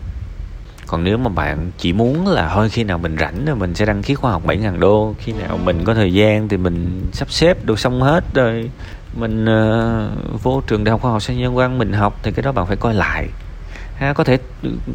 Còn 0.87 1.03
nếu 1.03 1.17
mà 1.17 1.29
bạn 1.29 1.71
chỉ 1.77 1.93
muốn 1.93 2.27
là 2.27 2.51
thôi 2.53 2.69
khi 2.69 2.83
nào 2.83 2.97
mình 2.97 3.17
rảnh 3.19 3.45
rồi 3.45 3.55
mình 3.55 3.75
sẽ 3.75 3.85
đăng 3.85 4.03
ký 4.03 4.15
khóa 4.15 4.31
học 4.31 4.45
7.000 4.45 4.79
đô 4.79 5.15
khi 5.19 5.33
nào 5.33 5.57
mình 5.57 5.83
có 5.83 5.93
thời 5.93 6.13
gian 6.13 6.47
thì 6.47 6.57
mình 6.57 7.09
sắp 7.13 7.31
xếp 7.31 7.65
được 7.65 7.79
xong 7.79 8.01
hết 8.01 8.23
rồi 8.33 8.69
mình 9.13 9.45
uh, 9.45 10.43
vô 10.43 10.61
trường 10.67 10.83
đại 10.83 10.91
học 10.91 11.01
khoa 11.01 11.11
học 11.11 11.21
xã 11.21 11.33
nhân 11.33 11.55
văn 11.55 11.77
mình 11.77 11.93
học 11.93 12.19
thì 12.23 12.31
cái 12.31 12.43
đó 12.43 12.51
bạn 12.51 12.67
phải 12.67 12.77
coi 12.77 12.93
lại. 12.93 13.27
Ha 13.95 14.13
có 14.13 14.23
thể 14.23 14.37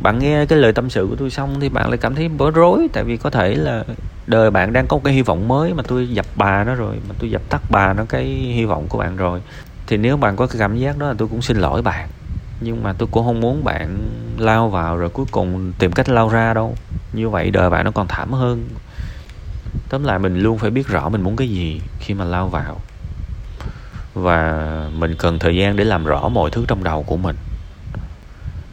bạn 0.02 0.18
nghe 0.18 0.46
cái 0.46 0.58
lời 0.58 0.72
tâm 0.72 0.90
sự 0.90 1.06
của 1.10 1.16
tôi 1.16 1.30
xong 1.30 1.60
thì 1.60 1.68
bạn 1.68 1.88
lại 1.88 1.98
cảm 1.98 2.14
thấy 2.14 2.28
bối 2.28 2.50
rối 2.50 2.88
tại 2.92 3.04
vì 3.04 3.16
có 3.16 3.30
thể 3.30 3.54
là 3.54 3.84
đời 4.26 4.50
bạn 4.50 4.72
đang 4.72 4.86
có 4.86 5.00
cái 5.04 5.14
hy 5.14 5.22
vọng 5.22 5.48
mới 5.48 5.74
mà 5.74 5.82
tôi 5.82 6.08
dập 6.08 6.26
bà 6.36 6.64
nó 6.64 6.74
rồi 6.74 6.96
mà 7.08 7.14
tôi 7.18 7.30
dập 7.30 7.42
tắt 7.48 7.62
bà 7.70 7.92
nó 7.92 8.04
cái 8.08 8.24
hy 8.24 8.64
vọng 8.64 8.86
của 8.88 8.98
bạn 8.98 9.16
rồi 9.16 9.40
thì 9.86 9.96
nếu 9.96 10.16
bạn 10.16 10.36
có 10.36 10.46
cái 10.46 10.56
cảm 10.58 10.76
giác 10.76 10.98
đó 10.98 11.06
là 11.06 11.14
tôi 11.18 11.28
cũng 11.28 11.42
xin 11.42 11.56
lỗi 11.56 11.82
bạn. 11.82 12.08
Nhưng 12.60 12.82
mà 12.82 12.92
tôi 12.92 13.08
cũng 13.12 13.24
không 13.24 13.40
muốn 13.40 13.64
bạn 13.64 13.98
lao 14.38 14.68
vào 14.68 14.96
rồi 14.96 15.08
cuối 15.08 15.26
cùng 15.30 15.72
tìm 15.78 15.92
cách 15.92 16.08
lao 16.08 16.28
ra 16.28 16.54
đâu. 16.54 16.74
Như 17.12 17.28
vậy 17.28 17.50
đời 17.50 17.70
bạn 17.70 17.84
nó 17.84 17.90
còn 17.90 18.08
thảm 18.08 18.32
hơn. 18.32 18.68
Tóm 19.88 20.04
lại 20.04 20.18
mình 20.18 20.40
luôn 20.40 20.58
phải 20.58 20.70
biết 20.70 20.88
rõ 20.88 21.08
mình 21.08 21.22
muốn 21.22 21.36
cái 21.36 21.48
gì 21.48 21.80
khi 22.00 22.14
mà 22.14 22.24
lao 22.24 22.48
vào. 22.48 22.80
Và 24.14 24.90
mình 24.98 25.14
cần 25.18 25.38
thời 25.38 25.56
gian 25.56 25.76
để 25.76 25.84
làm 25.84 26.04
rõ 26.04 26.28
mọi 26.28 26.50
thứ 26.50 26.64
trong 26.68 26.84
đầu 26.84 27.02
của 27.02 27.16
mình. 27.16 27.36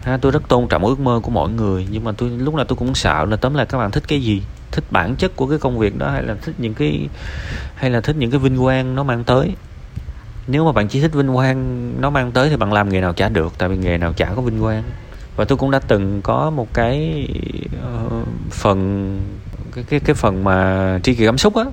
Ha, 0.03 0.17
tôi 0.17 0.32
rất 0.32 0.48
tôn 0.48 0.67
trọng 0.67 0.86
ước 0.86 1.00
mơ 1.00 1.20
của 1.24 1.32
mỗi 1.32 1.50
người, 1.50 1.88
nhưng 1.91 2.03
mà 2.03 2.12
tôi, 2.12 2.29
lúc 2.29 2.55
nào 2.55 2.65
tôi 2.65 2.75
cũng 2.75 2.96
sợ 2.96 3.25
là 3.25 3.36
tóm 3.36 3.53
lại 3.53 3.65
các 3.65 3.77
bạn 3.77 3.91
thích 3.91 4.03
cái 4.08 4.22
gì? 4.22 4.41
Thích 4.72 4.84
bản 4.91 5.15
chất 5.15 5.36
của 5.36 5.48
cái 5.48 5.58
công 5.60 5.79
việc 5.79 5.98
đó 5.98 6.10
hay 6.10 6.24
là 6.24 6.36
thích 6.41 6.55
những 6.58 6.74
cái, 6.74 7.10
hay 7.75 7.89
là 7.89 8.01
thích 8.01 8.15
những 8.15 8.32
cái 8.32 8.39
vinh 8.39 8.58
quang 8.58 8.96
nó 8.96 9.03
mang 9.03 9.24
tới? 9.24 9.55
Nếu 10.48 10.66
mà 10.66 10.72
bạn 10.72 10.88
chỉ 10.88 11.02
thích 11.02 11.14
vinh 11.14 11.34
quang 11.34 11.92
nó 12.02 12.10
mang 12.10 12.32
tới 12.32 12.50
thì 12.50 12.56
bạn 12.56 12.74
làm 12.74 12.90
nghề 12.90 13.02
nào 13.02 13.14
chả 13.14 13.30
được 13.30 13.54
tại 13.58 13.70
vì 13.70 13.78
nghề 13.78 13.98
nào 13.98 14.14
chả 14.14 14.34
có 14.36 14.42
vinh 14.42 14.62
quang. 14.62 14.84
Và 15.36 15.46
tôi 15.46 15.58
cũng 15.58 15.72
đã 15.72 15.80
từng 15.80 16.22
có 16.22 16.50
một 16.50 16.74
cái 16.74 17.28
uh, 17.78 18.28
phần 18.52 19.20
cái 19.76 19.84
cái 19.90 20.00
cái 20.00 20.14
phần 20.14 20.44
mà 20.44 21.00
tri 21.04 21.16
kỷ 21.16 21.26
cảm 21.26 21.38
xúc 21.38 21.56
á. 21.56 21.64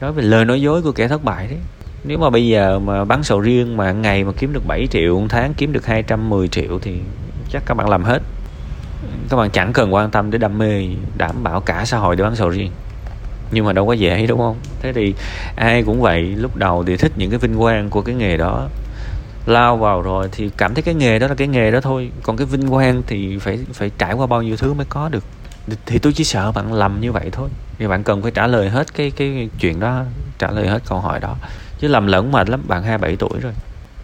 Nói 0.00 0.12
về 0.12 0.22
lời 0.22 0.44
nói 0.44 0.62
dối 0.62 0.82
của 0.82 0.92
kẻ 0.92 1.08
thất 1.08 1.24
bại 1.24 1.46
đấy. 1.46 1.58
Nếu 2.04 2.18
mà 2.18 2.30
bây 2.30 2.48
giờ 2.48 2.78
mà 2.78 3.04
bán 3.04 3.22
sầu 3.22 3.40
riêng 3.40 3.76
mà 3.76 3.92
ngày 3.92 4.24
mà 4.24 4.32
kiếm 4.38 4.52
được 4.52 4.66
7 4.66 4.86
triệu 4.90 5.20
một 5.20 5.26
tháng 5.28 5.54
kiếm 5.54 5.72
được 5.72 5.86
210 5.86 6.48
triệu 6.48 6.78
thì 6.78 7.00
chắc 7.50 7.62
các 7.66 7.74
bạn 7.74 7.88
làm 7.88 8.04
hết. 8.04 8.22
Các 9.28 9.36
bạn 9.36 9.50
chẳng 9.50 9.72
cần 9.72 9.94
quan 9.94 10.10
tâm 10.10 10.30
đến 10.30 10.40
đam 10.40 10.58
mê 10.58 10.88
đảm 11.16 11.42
bảo 11.42 11.60
cả 11.60 11.84
xã 11.84 11.98
hội 11.98 12.16
để 12.16 12.24
bán 12.24 12.36
sầu 12.36 12.48
riêng 12.48 12.70
nhưng 13.50 13.64
mà 13.64 13.72
đâu 13.72 13.86
có 13.86 13.92
dễ, 13.92 14.26
đúng 14.26 14.38
không? 14.38 14.56
Thế 14.80 14.92
thì 14.92 15.14
ai 15.56 15.82
cũng 15.82 16.00
vậy, 16.00 16.22
lúc 16.22 16.56
đầu 16.56 16.84
thì 16.84 16.96
thích 16.96 17.12
những 17.16 17.30
cái 17.30 17.38
vinh 17.38 17.58
quang 17.58 17.90
của 17.90 18.02
cái 18.02 18.14
nghề 18.14 18.36
đó. 18.36 18.68
Lao 19.46 19.76
vào 19.76 20.02
rồi 20.02 20.28
thì 20.32 20.50
cảm 20.56 20.74
thấy 20.74 20.82
cái 20.82 20.94
nghề 20.94 21.18
đó 21.18 21.26
là 21.26 21.34
cái 21.34 21.48
nghề 21.48 21.70
đó 21.70 21.80
thôi. 21.80 22.10
Còn 22.22 22.36
cái 22.36 22.46
vinh 22.46 22.68
quang 22.68 23.02
thì 23.06 23.38
phải 23.38 23.58
phải 23.72 23.90
trải 23.98 24.12
qua 24.12 24.26
bao 24.26 24.42
nhiêu 24.42 24.56
thứ 24.56 24.74
mới 24.74 24.86
có 24.88 25.08
được. 25.08 25.24
Thì 25.86 25.98
tôi 25.98 26.12
chỉ 26.12 26.24
sợ 26.24 26.52
bạn 26.52 26.72
lầm 26.72 27.00
như 27.00 27.12
vậy 27.12 27.28
thôi. 27.32 27.48
Thì 27.78 27.86
bạn 27.86 28.04
cần 28.04 28.22
phải 28.22 28.30
trả 28.30 28.46
lời 28.46 28.68
hết 28.68 28.94
cái 28.94 29.10
cái 29.10 29.48
chuyện 29.60 29.80
đó, 29.80 30.04
trả 30.38 30.50
lời 30.50 30.68
hết 30.68 30.82
câu 30.88 31.00
hỏi 31.00 31.20
đó. 31.20 31.36
Chứ 31.78 31.88
lầm 31.88 32.06
lẫn 32.06 32.32
mệt 32.32 32.48
lắm, 32.48 32.62
bạn 32.68 32.82
27 32.82 33.16
tuổi 33.16 33.40
rồi 33.40 33.52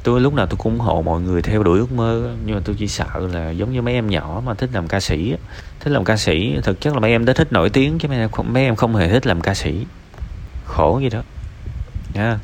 tôi 0.05 0.21
lúc 0.21 0.35
nào 0.35 0.47
tôi 0.47 0.57
cũng 0.57 0.73
ủng 0.73 0.81
hộ 0.81 1.03
mọi 1.03 1.21
người 1.21 1.43
theo 1.43 1.63
đuổi 1.63 1.79
ước 1.79 1.93
mơ 1.93 2.35
nhưng 2.47 2.57
mà 2.57 2.63
tôi 2.65 2.77
chỉ 2.79 2.89
sợ 2.89 3.29
là 3.33 3.51
giống 3.51 3.73
như 3.73 3.83
mấy 3.83 3.95
em 3.95 4.11
nhỏ 4.11 4.43
mà 4.47 4.55
thích 4.55 4.71
làm 4.73 4.89
ca 4.89 5.01
sĩ 5.01 5.37
thích 5.81 5.91
làm 5.91 6.05
ca 6.05 6.17
sĩ 6.17 6.57
thực 6.63 6.81
chất 6.81 6.95
là 6.95 7.01
mấy 7.01 7.11
em 7.11 7.25
đã 7.25 7.33
thích 7.33 7.53
nổi 7.53 7.71
tiếng 7.71 7.99
chứ 7.99 8.09
mấy 8.09 8.19
em 8.19 8.31
không, 8.31 8.53
mấy 8.53 8.65
em 8.65 8.77
không 8.77 8.97
hề 8.97 9.09
thích 9.09 9.27
làm 9.27 9.41
ca 9.41 9.55
sĩ. 9.55 9.87
Khổ 10.65 10.99
gì 10.99 11.09
đó. 11.09 11.23
Nha. 12.15 12.39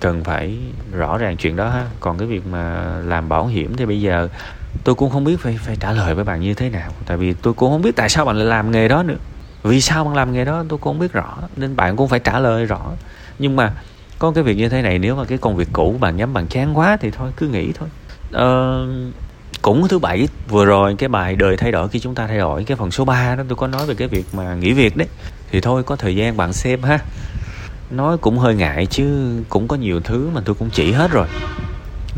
Cần 0.00 0.24
phải 0.24 0.58
rõ 0.92 1.18
ràng 1.18 1.36
chuyện 1.36 1.56
đó 1.56 1.68
ha. 1.68 1.86
Còn 2.00 2.18
cái 2.18 2.28
việc 2.28 2.46
mà 2.46 2.94
làm 3.04 3.28
bảo 3.28 3.46
hiểm 3.46 3.76
thì 3.76 3.86
bây 3.86 4.00
giờ 4.00 4.28
tôi 4.84 4.94
cũng 4.94 5.10
không 5.10 5.24
biết 5.24 5.40
phải 5.40 5.58
phải 5.64 5.76
trả 5.80 5.92
lời 5.92 6.14
với 6.14 6.24
bạn 6.24 6.40
như 6.40 6.54
thế 6.54 6.70
nào. 6.70 6.90
Tại 7.06 7.16
vì 7.16 7.32
tôi 7.32 7.54
cũng 7.54 7.70
không 7.70 7.82
biết 7.82 7.96
tại 7.96 8.08
sao 8.08 8.24
bạn 8.24 8.36
lại 8.36 8.46
làm 8.46 8.70
nghề 8.70 8.88
đó 8.88 9.02
nữa. 9.02 9.16
Vì 9.62 9.80
sao 9.80 10.04
bạn 10.04 10.14
làm 10.14 10.32
nghề 10.32 10.44
đó 10.44 10.64
tôi 10.68 10.78
cũng 10.78 10.92
không 10.92 10.98
biết 10.98 11.12
rõ 11.12 11.36
nên 11.56 11.76
bạn 11.76 11.96
cũng 11.96 12.08
phải 12.08 12.20
trả 12.20 12.38
lời 12.38 12.64
rõ. 12.64 12.80
Nhưng 13.38 13.56
mà 13.56 13.72
có 14.22 14.30
cái 14.30 14.44
việc 14.44 14.56
như 14.56 14.68
thế 14.68 14.82
này 14.82 14.98
nếu 14.98 15.16
mà 15.16 15.24
cái 15.24 15.38
công 15.38 15.56
việc 15.56 15.68
cũ 15.72 15.96
bạn 16.00 16.16
nhắm 16.16 16.32
bạn 16.32 16.46
chán 16.46 16.78
quá 16.78 16.96
thì 17.00 17.10
thôi 17.10 17.30
cứ 17.36 17.48
nghỉ 17.48 17.72
thôi. 17.72 17.88
Ờ, 18.32 18.86
cũng 19.62 19.88
thứ 19.88 19.98
bảy 19.98 20.28
vừa 20.48 20.64
rồi 20.64 20.94
cái 20.98 21.08
bài 21.08 21.36
đời 21.36 21.56
thay 21.56 21.72
đổi 21.72 21.88
khi 21.88 21.98
chúng 21.98 22.14
ta 22.14 22.26
thay 22.26 22.38
đổi 22.38 22.64
cái 22.64 22.76
phần 22.76 22.90
số 22.90 23.04
3 23.04 23.36
đó 23.36 23.44
tôi 23.48 23.56
có 23.56 23.66
nói 23.66 23.86
về 23.86 23.94
cái 23.94 24.08
việc 24.08 24.26
mà 24.32 24.54
nghỉ 24.54 24.72
việc 24.72 24.96
đấy. 24.96 25.08
Thì 25.50 25.60
thôi 25.60 25.82
có 25.82 25.96
thời 25.96 26.16
gian 26.16 26.36
bạn 26.36 26.52
xem 26.52 26.82
ha. 26.82 26.98
Nói 27.90 28.18
cũng 28.18 28.38
hơi 28.38 28.54
ngại 28.54 28.86
chứ 28.86 29.36
cũng 29.48 29.68
có 29.68 29.76
nhiều 29.76 30.00
thứ 30.00 30.30
mà 30.34 30.40
tôi 30.44 30.54
cũng 30.54 30.70
chỉ 30.70 30.92
hết 30.92 31.10
rồi. 31.10 31.26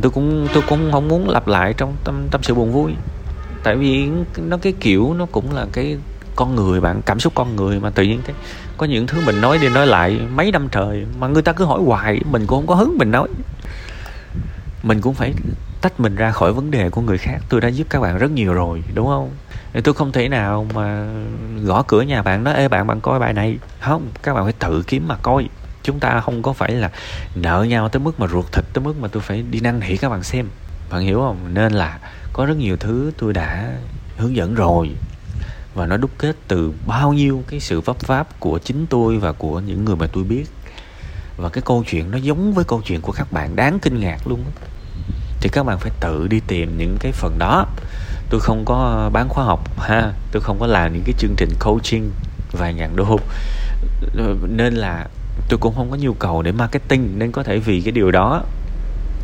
Tôi 0.02 0.10
cũng 0.10 0.48
tôi 0.54 0.62
cũng 0.68 0.92
không 0.92 1.08
muốn 1.08 1.28
lặp 1.28 1.48
lại 1.48 1.74
trong 1.76 1.96
tâm 2.04 2.28
tâm 2.30 2.42
sự 2.42 2.54
buồn 2.54 2.72
vui. 2.72 2.92
Tại 3.62 3.76
vì 3.76 4.08
nó 4.36 4.56
cái 4.56 4.72
kiểu 4.80 5.14
nó 5.14 5.26
cũng 5.32 5.54
là 5.54 5.66
cái 5.72 5.96
con 6.36 6.54
người 6.54 6.80
bạn 6.80 7.02
cảm 7.06 7.20
xúc 7.20 7.32
con 7.36 7.56
người 7.56 7.80
mà 7.80 7.90
tự 7.90 8.02
nhiên 8.02 8.20
thế 8.24 8.34
có 8.76 8.86
những 8.86 9.06
thứ 9.06 9.22
mình 9.26 9.40
nói 9.40 9.58
đi 9.58 9.68
nói 9.68 9.86
lại 9.86 10.20
mấy 10.34 10.52
năm 10.52 10.68
trời 10.72 11.06
mà 11.18 11.26
người 11.26 11.42
ta 11.42 11.52
cứ 11.52 11.64
hỏi 11.64 11.80
hoài, 11.86 12.20
mình 12.30 12.46
cũng 12.46 12.58
không 12.58 12.66
có 12.66 12.74
hứng 12.74 12.98
mình 12.98 13.10
nói. 13.10 13.28
Mình 14.82 15.00
cũng 15.00 15.14
phải 15.14 15.34
tách 15.80 16.00
mình 16.00 16.14
ra 16.16 16.30
khỏi 16.30 16.52
vấn 16.52 16.70
đề 16.70 16.90
của 16.90 17.00
người 17.00 17.18
khác. 17.18 17.38
Tôi 17.48 17.60
đã 17.60 17.68
giúp 17.68 17.86
các 17.90 18.00
bạn 18.00 18.18
rất 18.18 18.30
nhiều 18.30 18.54
rồi, 18.54 18.82
đúng 18.94 19.06
không? 19.06 19.30
Tôi 19.84 19.94
không 19.94 20.12
thể 20.12 20.28
nào 20.28 20.66
mà 20.74 21.06
gõ 21.64 21.82
cửa 21.82 22.02
nhà 22.02 22.22
bạn 22.22 22.44
nói, 22.44 22.54
ê, 22.54 22.68
bạn 22.68 22.86
bạn 22.86 23.00
coi 23.00 23.18
bài 23.18 23.32
này. 23.32 23.58
Không, 23.80 24.08
các 24.22 24.34
bạn 24.34 24.44
phải 24.44 24.52
tự 24.52 24.82
kiếm 24.86 25.08
mà 25.08 25.16
coi. 25.22 25.48
Chúng 25.82 26.00
ta 26.00 26.20
không 26.20 26.42
có 26.42 26.52
phải 26.52 26.72
là 26.72 26.90
nợ 27.34 27.62
nhau 27.68 27.88
tới 27.88 28.00
mức 28.00 28.20
mà 28.20 28.26
ruột 28.26 28.52
thịt, 28.52 28.64
tới 28.72 28.84
mức 28.84 28.94
mà 29.00 29.08
tôi 29.08 29.22
phải 29.22 29.42
đi 29.50 29.60
năn 29.60 29.80
nỉ 29.80 29.96
các 29.96 30.08
bạn 30.08 30.22
xem. 30.22 30.46
Bạn 30.90 31.00
hiểu 31.00 31.20
không? 31.20 31.54
Nên 31.54 31.72
là 31.72 31.98
có 32.32 32.46
rất 32.46 32.56
nhiều 32.56 32.76
thứ 32.76 33.12
tôi 33.18 33.32
đã 33.32 33.72
hướng 34.16 34.36
dẫn 34.36 34.54
rồi 34.54 34.90
và 35.74 35.86
nó 35.86 35.96
đúc 35.96 36.10
kết 36.18 36.36
từ 36.48 36.72
bao 36.86 37.12
nhiêu 37.12 37.42
cái 37.48 37.60
sự 37.60 37.80
vấp 37.80 38.06
váp 38.06 38.40
của 38.40 38.58
chính 38.58 38.86
tôi 38.86 39.18
và 39.18 39.32
của 39.32 39.60
những 39.60 39.84
người 39.84 39.96
mà 39.96 40.06
tôi 40.12 40.24
biết. 40.24 40.44
Và 41.36 41.48
cái 41.48 41.62
câu 41.66 41.84
chuyện 41.86 42.10
nó 42.10 42.18
giống 42.18 42.52
với 42.52 42.64
câu 42.64 42.82
chuyện 42.84 43.00
của 43.00 43.12
các 43.12 43.32
bạn 43.32 43.56
đáng 43.56 43.78
kinh 43.82 44.00
ngạc 44.00 44.26
luôn 44.26 44.44
thì 45.40 45.50
các 45.52 45.66
bạn 45.66 45.78
phải 45.78 45.90
tự 46.00 46.28
đi 46.28 46.40
tìm 46.46 46.78
những 46.78 46.96
cái 47.00 47.12
phần 47.12 47.38
đó. 47.38 47.66
Tôi 48.30 48.40
không 48.40 48.64
có 48.64 49.10
bán 49.12 49.28
khóa 49.28 49.44
học, 49.44 49.78
ha. 49.78 50.12
Tôi 50.32 50.42
không 50.42 50.60
có 50.60 50.66
làm 50.66 50.92
những 50.92 51.02
cái 51.04 51.14
chương 51.18 51.34
trình 51.36 51.50
coaching 51.60 52.10
vài 52.52 52.74
ngàn 52.74 52.96
đô. 52.96 53.18
Nên 54.48 54.74
là 54.74 55.06
tôi 55.48 55.58
cũng 55.58 55.74
không 55.74 55.90
có 55.90 55.96
nhu 55.96 56.14
cầu 56.14 56.42
để 56.42 56.52
marketing, 56.52 57.18
nên 57.18 57.32
có 57.32 57.42
thể 57.42 57.58
vì 57.58 57.80
cái 57.80 57.92
điều 57.92 58.10
đó, 58.10 58.42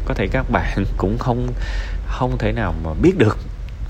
có 0.04 0.14
thể 0.14 0.28
các 0.32 0.50
bạn 0.50 0.84
cũng 0.96 1.18
không 1.18 1.48
không 2.06 2.38
thể 2.38 2.52
nào 2.52 2.74
mà 2.84 2.90
biết 3.02 3.18
được. 3.18 3.38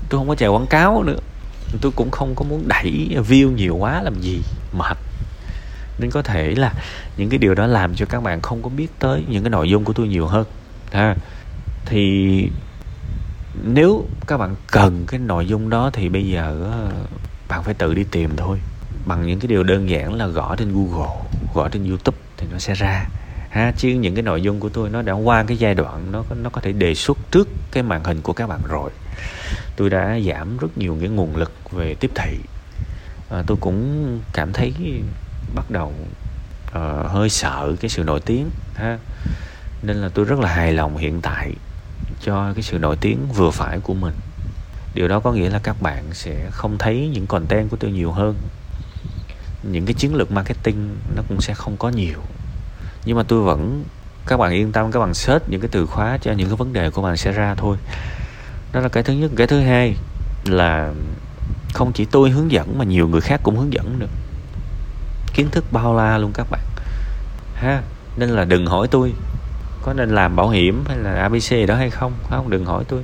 Tôi 0.09 0.19
không 0.19 0.27
có 0.27 0.35
chạy 0.35 0.49
quảng 0.49 0.67
cáo 0.67 1.03
nữa 1.03 1.19
tôi 1.81 1.91
cũng 1.95 2.11
không 2.11 2.35
có 2.35 2.45
muốn 2.45 2.67
đẩy 2.67 3.17
view 3.29 3.51
nhiều 3.51 3.75
quá 3.75 4.01
làm 4.01 4.21
gì 4.21 4.41
mệt. 4.73 4.97
Nên 5.99 6.11
có 6.11 6.21
thể 6.21 6.55
là 6.55 6.73
những 7.17 7.29
cái 7.29 7.37
điều 7.37 7.55
đó 7.55 7.67
làm 7.67 7.95
cho 7.95 8.05
các 8.05 8.23
bạn 8.23 8.41
không 8.41 8.63
có 8.63 8.69
biết 8.69 8.87
tới 8.99 9.23
những 9.27 9.43
cái 9.43 9.49
nội 9.49 9.69
dung 9.69 9.83
của 9.83 9.93
tôi 9.93 10.07
nhiều 10.07 10.27
hơn, 10.27 10.45
ha. 10.91 11.15
Thì 11.85 12.47
nếu 13.63 14.05
các 14.27 14.37
bạn 14.37 14.55
cần 14.71 15.03
cái 15.07 15.19
nội 15.19 15.47
dung 15.47 15.69
đó 15.69 15.89
thì 15.93 16.09
bây 16.09 16.27
giờ 16.27 16.69
ờ, 16.71 16.91
bạn 17.47 17.63
phải 17.63 17.73
tự 17.73 17.93
đi 17.93 18.03
tìm 18.11 18.29
thôi. 18.37 18.57
Bằng 19.05 19.27
những 19.27 19.39
cái 19.39 19.47
điều 19.47 19.63
đơn 19.63 19.89
giản 19.89 20.13
là 20.13 20.27
gõ 20.27 20.55
trên 20.55 20.73
Google, 20.73 21.15
gõ 21.53 21.69
trên 21.69 21.89
YouTube 21.89 22.17
thì 22.37 22.47
nó 22.51 22.59
sẽ 22.59 22.73
ra, 22.73 23.05
ha. 23.49 23.73
Chứ 23.77 23.89
những 23.89 24.15
cái 24.15 24.23
nội 24.23 24.41
dung 24.41 24.59
của 24.59 24.69
tôi 24.69 24.89
nó 24.89 25.01
đã 25.01 25.13
qua 25.13 25.43
cái 25.43 25.57
giai 25.57 25.75
đoạn 25.75 26.11
nó 26.11 26.23
nó 26.43 26.49
có 26.49 26.61
thể 26.61 26.71
đề 26.71 26.95
xuất 26.95 27.17
trước 27.31 27.49
cái 27.71 27.83
màn 27.83 28.03
hình 28.03 28.21
của 28.21 28.33
các 28.33 28.47
bạn 28.47 28.59
rồi 28.67 28.89
tôi 29.81 29.89
đã 29.89 30.19
giảm 30.19 30.57
rất 30.57 30.77
nhiều 30.77 30.97
cái 30.99 31.09
nguồn 31.09 31.35
lực 31.35 31.71
về 31.71 31.95
tiếp 31.99 32.11
thị. 32.15 32.37
À, 33.29 33.43
tôi 33.47 33.57
cũng 33.61 34.19
cảm 34.33 34.53
thấy 34.53 34.73
bắt 35.55 35.71
đầu 35.71 35.93
uh, 36.67 37.11
hơi 37.11 37.29
sợ 37.29 37.75
cái 37.81 37.89
sự 37.89 38.03
nổi 38.03 38.19
tiếng 38.19 38.49
ha. 38.75 38.97
Nên 39.81 39.97
là 39.97 40.09
tôi 40.13 40.25
rất 40.25 40.39
là 40.39 40.49
hài 40.49 40.73
lòng 40.73 40.97
hiện 40.97 41.21
tại 41.21 41.53
cho 42.23 42.53
cái 42.53 42.63
sự 42.63 42.77
nổi 42.77 42.95
tiếng 43.01 43.27
vừa 43.33 43.51
phải 43.51 43.79
của 43.79 43.93
mình. 43.93 44.13
Điều 44.93 45.07
đó 45.07 45.19
có 45.19 45.31
nghĩa 45.31 45.49
là 45.49 45.59
các 45.63 45.81
bạn 45.81 46.03
sẽ 46.13 46.49
không 46.51 46.77
thấy 46.77 47.09
những 47.13 47.27
content 47.27 47.69
của 47.69 47.77
tôi 47.77 47.91
nhiều 47.91 48.11
hơn. 48.11 48.35
Những 49.63 49.85
cái 49.85 49.93
chiến 49.93 50.15
lược 50.15 50.31
marketing 50.31 50.97
nó 51.15 51.23
cũng 51.29 51.41
sẽ 51.41 51.53
không 51.53 51.77
có 51.77 51.89
nhiều. 51.89 52.19
Nhưng 53.05 53.17
mà 53.17 53.23
tôi 53.23 53.41
vẫn 53.41 53.83
các 54.27 54.37
bạn 54.37 54.51
yên 54.51 54.71
tâm 54.71 54.91
các 54.91 54.99
bạn 54.99 55.13
search 55.13 55.49
những 55.49 55.61
cái 55.61 55.69
từ 55.71 55.85
khóa 55.85 56.17
cho 56.21 56.31
những 56.31 56.47
cái 56.47 56.55
vấn 56.55 56.73
đề 56.73 56.89
của 56.89 57.01
bạn 57.01 57.17
sẽ 57.17 57.31
ra 57.31 57.55
thôi 57.55 57.77
đó 58.73 58.79
là 58.79 58.89
cái 58.89 59.03
thứ 59.03 59.13
nhất. 59.13 59.31
Cái 59.37 59.47
thứ 59.47 59.59
hai 59.59 59.95
là 60.45 60.93
không 61.73 61.93
chỉ 61.93 62.05
tôi 62.05 62.29
hướng 62.29 62.51
dẫn 62.51 62.77
mà 62.77 62.85
nhiều 62.85 63.07
người 63.07 63.21
khác 63.21 63.39
cũng 63.43 63.57
hướng 63.57 63.73
dẫn 63.73 63.99
được 63.99 64.09
kiến 65.33 65.49
thức 65.51 65.65
bao 65.71 65.95
la 65.95 66.17
luôn 66.17 66.31
các 66.33 66.47
bạn. 66.51 66.61
Ha 67.55 67.81
nên 68.17 68.29
là 68.29 68.45
đừng 68.45 68.65
hỏi 68.65 68.87
tôi 68.91 69.13
có 69.81 69.93
nên 69.93 70.09
làm 70.09 70.35
bảo 70.35 70.49
hiểm 70.49 70.83
hay 70.87 70.97
là 70.97 71.13
abc 71.13 71.67
đó 71.67 71.75
hay 71.75 71.89
không. 71.89 72.13
Không 72.29 72.49
đừng 72.49 72.65
hỏi 72.65 72.83
tôi. 72.87 73.01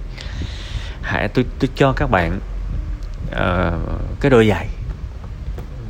Hãy 1.01 1.27
tôi 1.27 1.45
tôi 1.59 1.69
cho 1.75 1.93
các 1.93 2.11
bạn 2.11 2.39
uh, 3.31 4.19
cái 4.21 4.29
đôi 4.29 4.47
giày. 4.47 4.67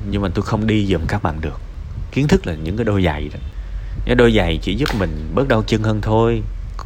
Nhưng 0.10 0.22
mà 0.22 0.29
tôi 0.34 0.46
không 0.46 0.67
đi 0.67 0.86
giùm 0.86 1.01
các 1.07 1.24
bạn 1.24 1.41
được. 1.41 1.60
Kiến 2.12 2.27
thức 2.27 2.48
là 2.48 2.53
những 2.53 2.77
cái 2.77 2.86
đôi 2.86 3.03
giày 3.03 3.29
đó. 3.34 3.39
Cái 4.05 4.15
đôi 4.15 4.34
giày 4.38 4.60
chỉ 4.62 4.75
giúp 4.75 4.89
mình 5.00 5.31
bớt 5.36 5.48
đau 5.48 5.63
chân 5.67 5.84
hơn 5.84 6.01
thôi. 6.01 6.41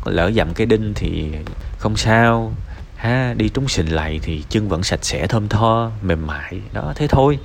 Lỡ 0.05 0.31
dặm 0.35 0.53
cái 0.53 0.67
đinh 0.67 0.93
thì 0.95 1.31
không 1.77 1.97
sao 1.97 2.53
ha, 3.01 3.33
đi 3.37 3.49
trúng 3.49 3.67
xình 3.67 3.95
lầy 3.95 4.19
thì 4.23 4.43
chân 4.49 4.69
vẫn 4.69 4.83
sạch 4.83 5.05
sẽ, 5.05 5.27
thơm 5.27 5.47
tho, 5.47 5.91
mềm 6.01 6.27
mại. 6.27 6.61
Đó, 6.73 6.93
thế 6.95 7.07
thôi. 7.07 7.39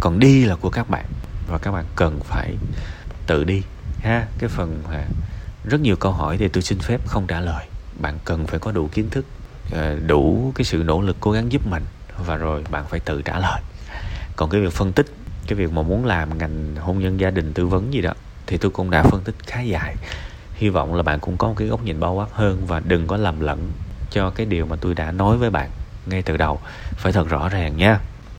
Còn 0.00 0.18
đi 0.18 0.44
là 0.44 0.56
của 0.56 0.70
các 0.70 0.90
bạn, 0.90 1.04
và 1.48 1.58
các 1.58 1.72
bạn 1.72 1.84
cần 1.96 2.20
phải 2.24 2.54
tự 3.26 3.44
đi. 3.44 3.62
Ha, 4.00 4.26
cái 4.38 4.48
phần 4.48 4.82
mà 4.88 5.04
rất 5.64 5.80
nhiều 5.80 5.96
câu 5.96 6.12
hỏi 6.12 6.38
thì 6.38 6.48
tôi 6.48 6.62
xin 6.62 6.78
phép 6.78 7.00
không 7.06 7.26
trả 7.26 7.40
lời. 7.40 7.66
Bạn 8.00 8.18
cần 8.24 8.46
phải 8.46 8.58
có 8.58 8.72
đủ 8.72 8.88
kiến 8.92 9.10
thức 9.10 9.24
ờ, 9.72 9.96
đủ 10.06 10.52
cái 10.54 10.64
sự 10.64 10.82
nỗ 10.86 11.00
lực 11.00 11.16
cố 11.20 11.30
gắng 11.30 11.52
giúp 11.52 11.66
mình, 11.66 11.84
và 12.26 12.36
rồi 12.36 12.64
bạn 12.70 12.84
phải 12.88 13.00
tự 13.00 13.22
trả 13.22 13.38
lời. 13.38 13.60
Còn 14.36 14.50
cái 14.50 14.60
việc 14.60 14.72
phân 14.72 14.92
tích, 14.92 15.06
cái 15.46 15.54
việc 15.54 15.72
mà 15.72 15.82
muốn 15.82 16.04
làm 16.04 16.38
ngành 16.38 16.76
hôn 16.76 16.98
nhân 16.98 17.20
gia 17.20 17.30
đình 17.30 17.52
tư 17.52 17.66
vấn 17.66 17.92
gì 17.92 18.00
đó, 18.00 18.12
thì 18.46 18.56
tôi 18.56 18.70
cũng 18.70 18.90
đã 18.90 19.02
phân 19.02 19.20
tích 19.24 19.34
khá 19.46 19.60
dài. 19.60 19.94
Hy 20.54 20.68
vọng 20.68 20.94
là 20.94 21.02
bạn 21.02 21.20
cũng 21.20 21.36
có 21.36 21.48
một 21.48 21.54
cái 21.56 21.68
góc 21.68 21.84
nhìn 21.84 22.00
bao 22.00 22.14
quát 22.14 22.28
hơn, 22.32 22.66
và 22.66 22.80
đừng 22.80 23.06
có 23.06 23.16
lầm 23.16 23.40
lẫn 23.40 23.70
cho 24.16 24.30
cái 24.30 24.46
điều 24.46 24.66
mà 24.66 24.76
tôi 24.80 24.94
đã 24.94 25.10
nói 25.12 25.36
với 25.36 25.50
bạn 25.50 25.70
ngay 26.06 26.22
từ 26.22 26.36
đầu. 26.36 26.60
Phải 26.96 27.12
thật 27.12 27.28
rõ 27.28 27.48
ràng 27.48 27.76
nha. 27.76 28.00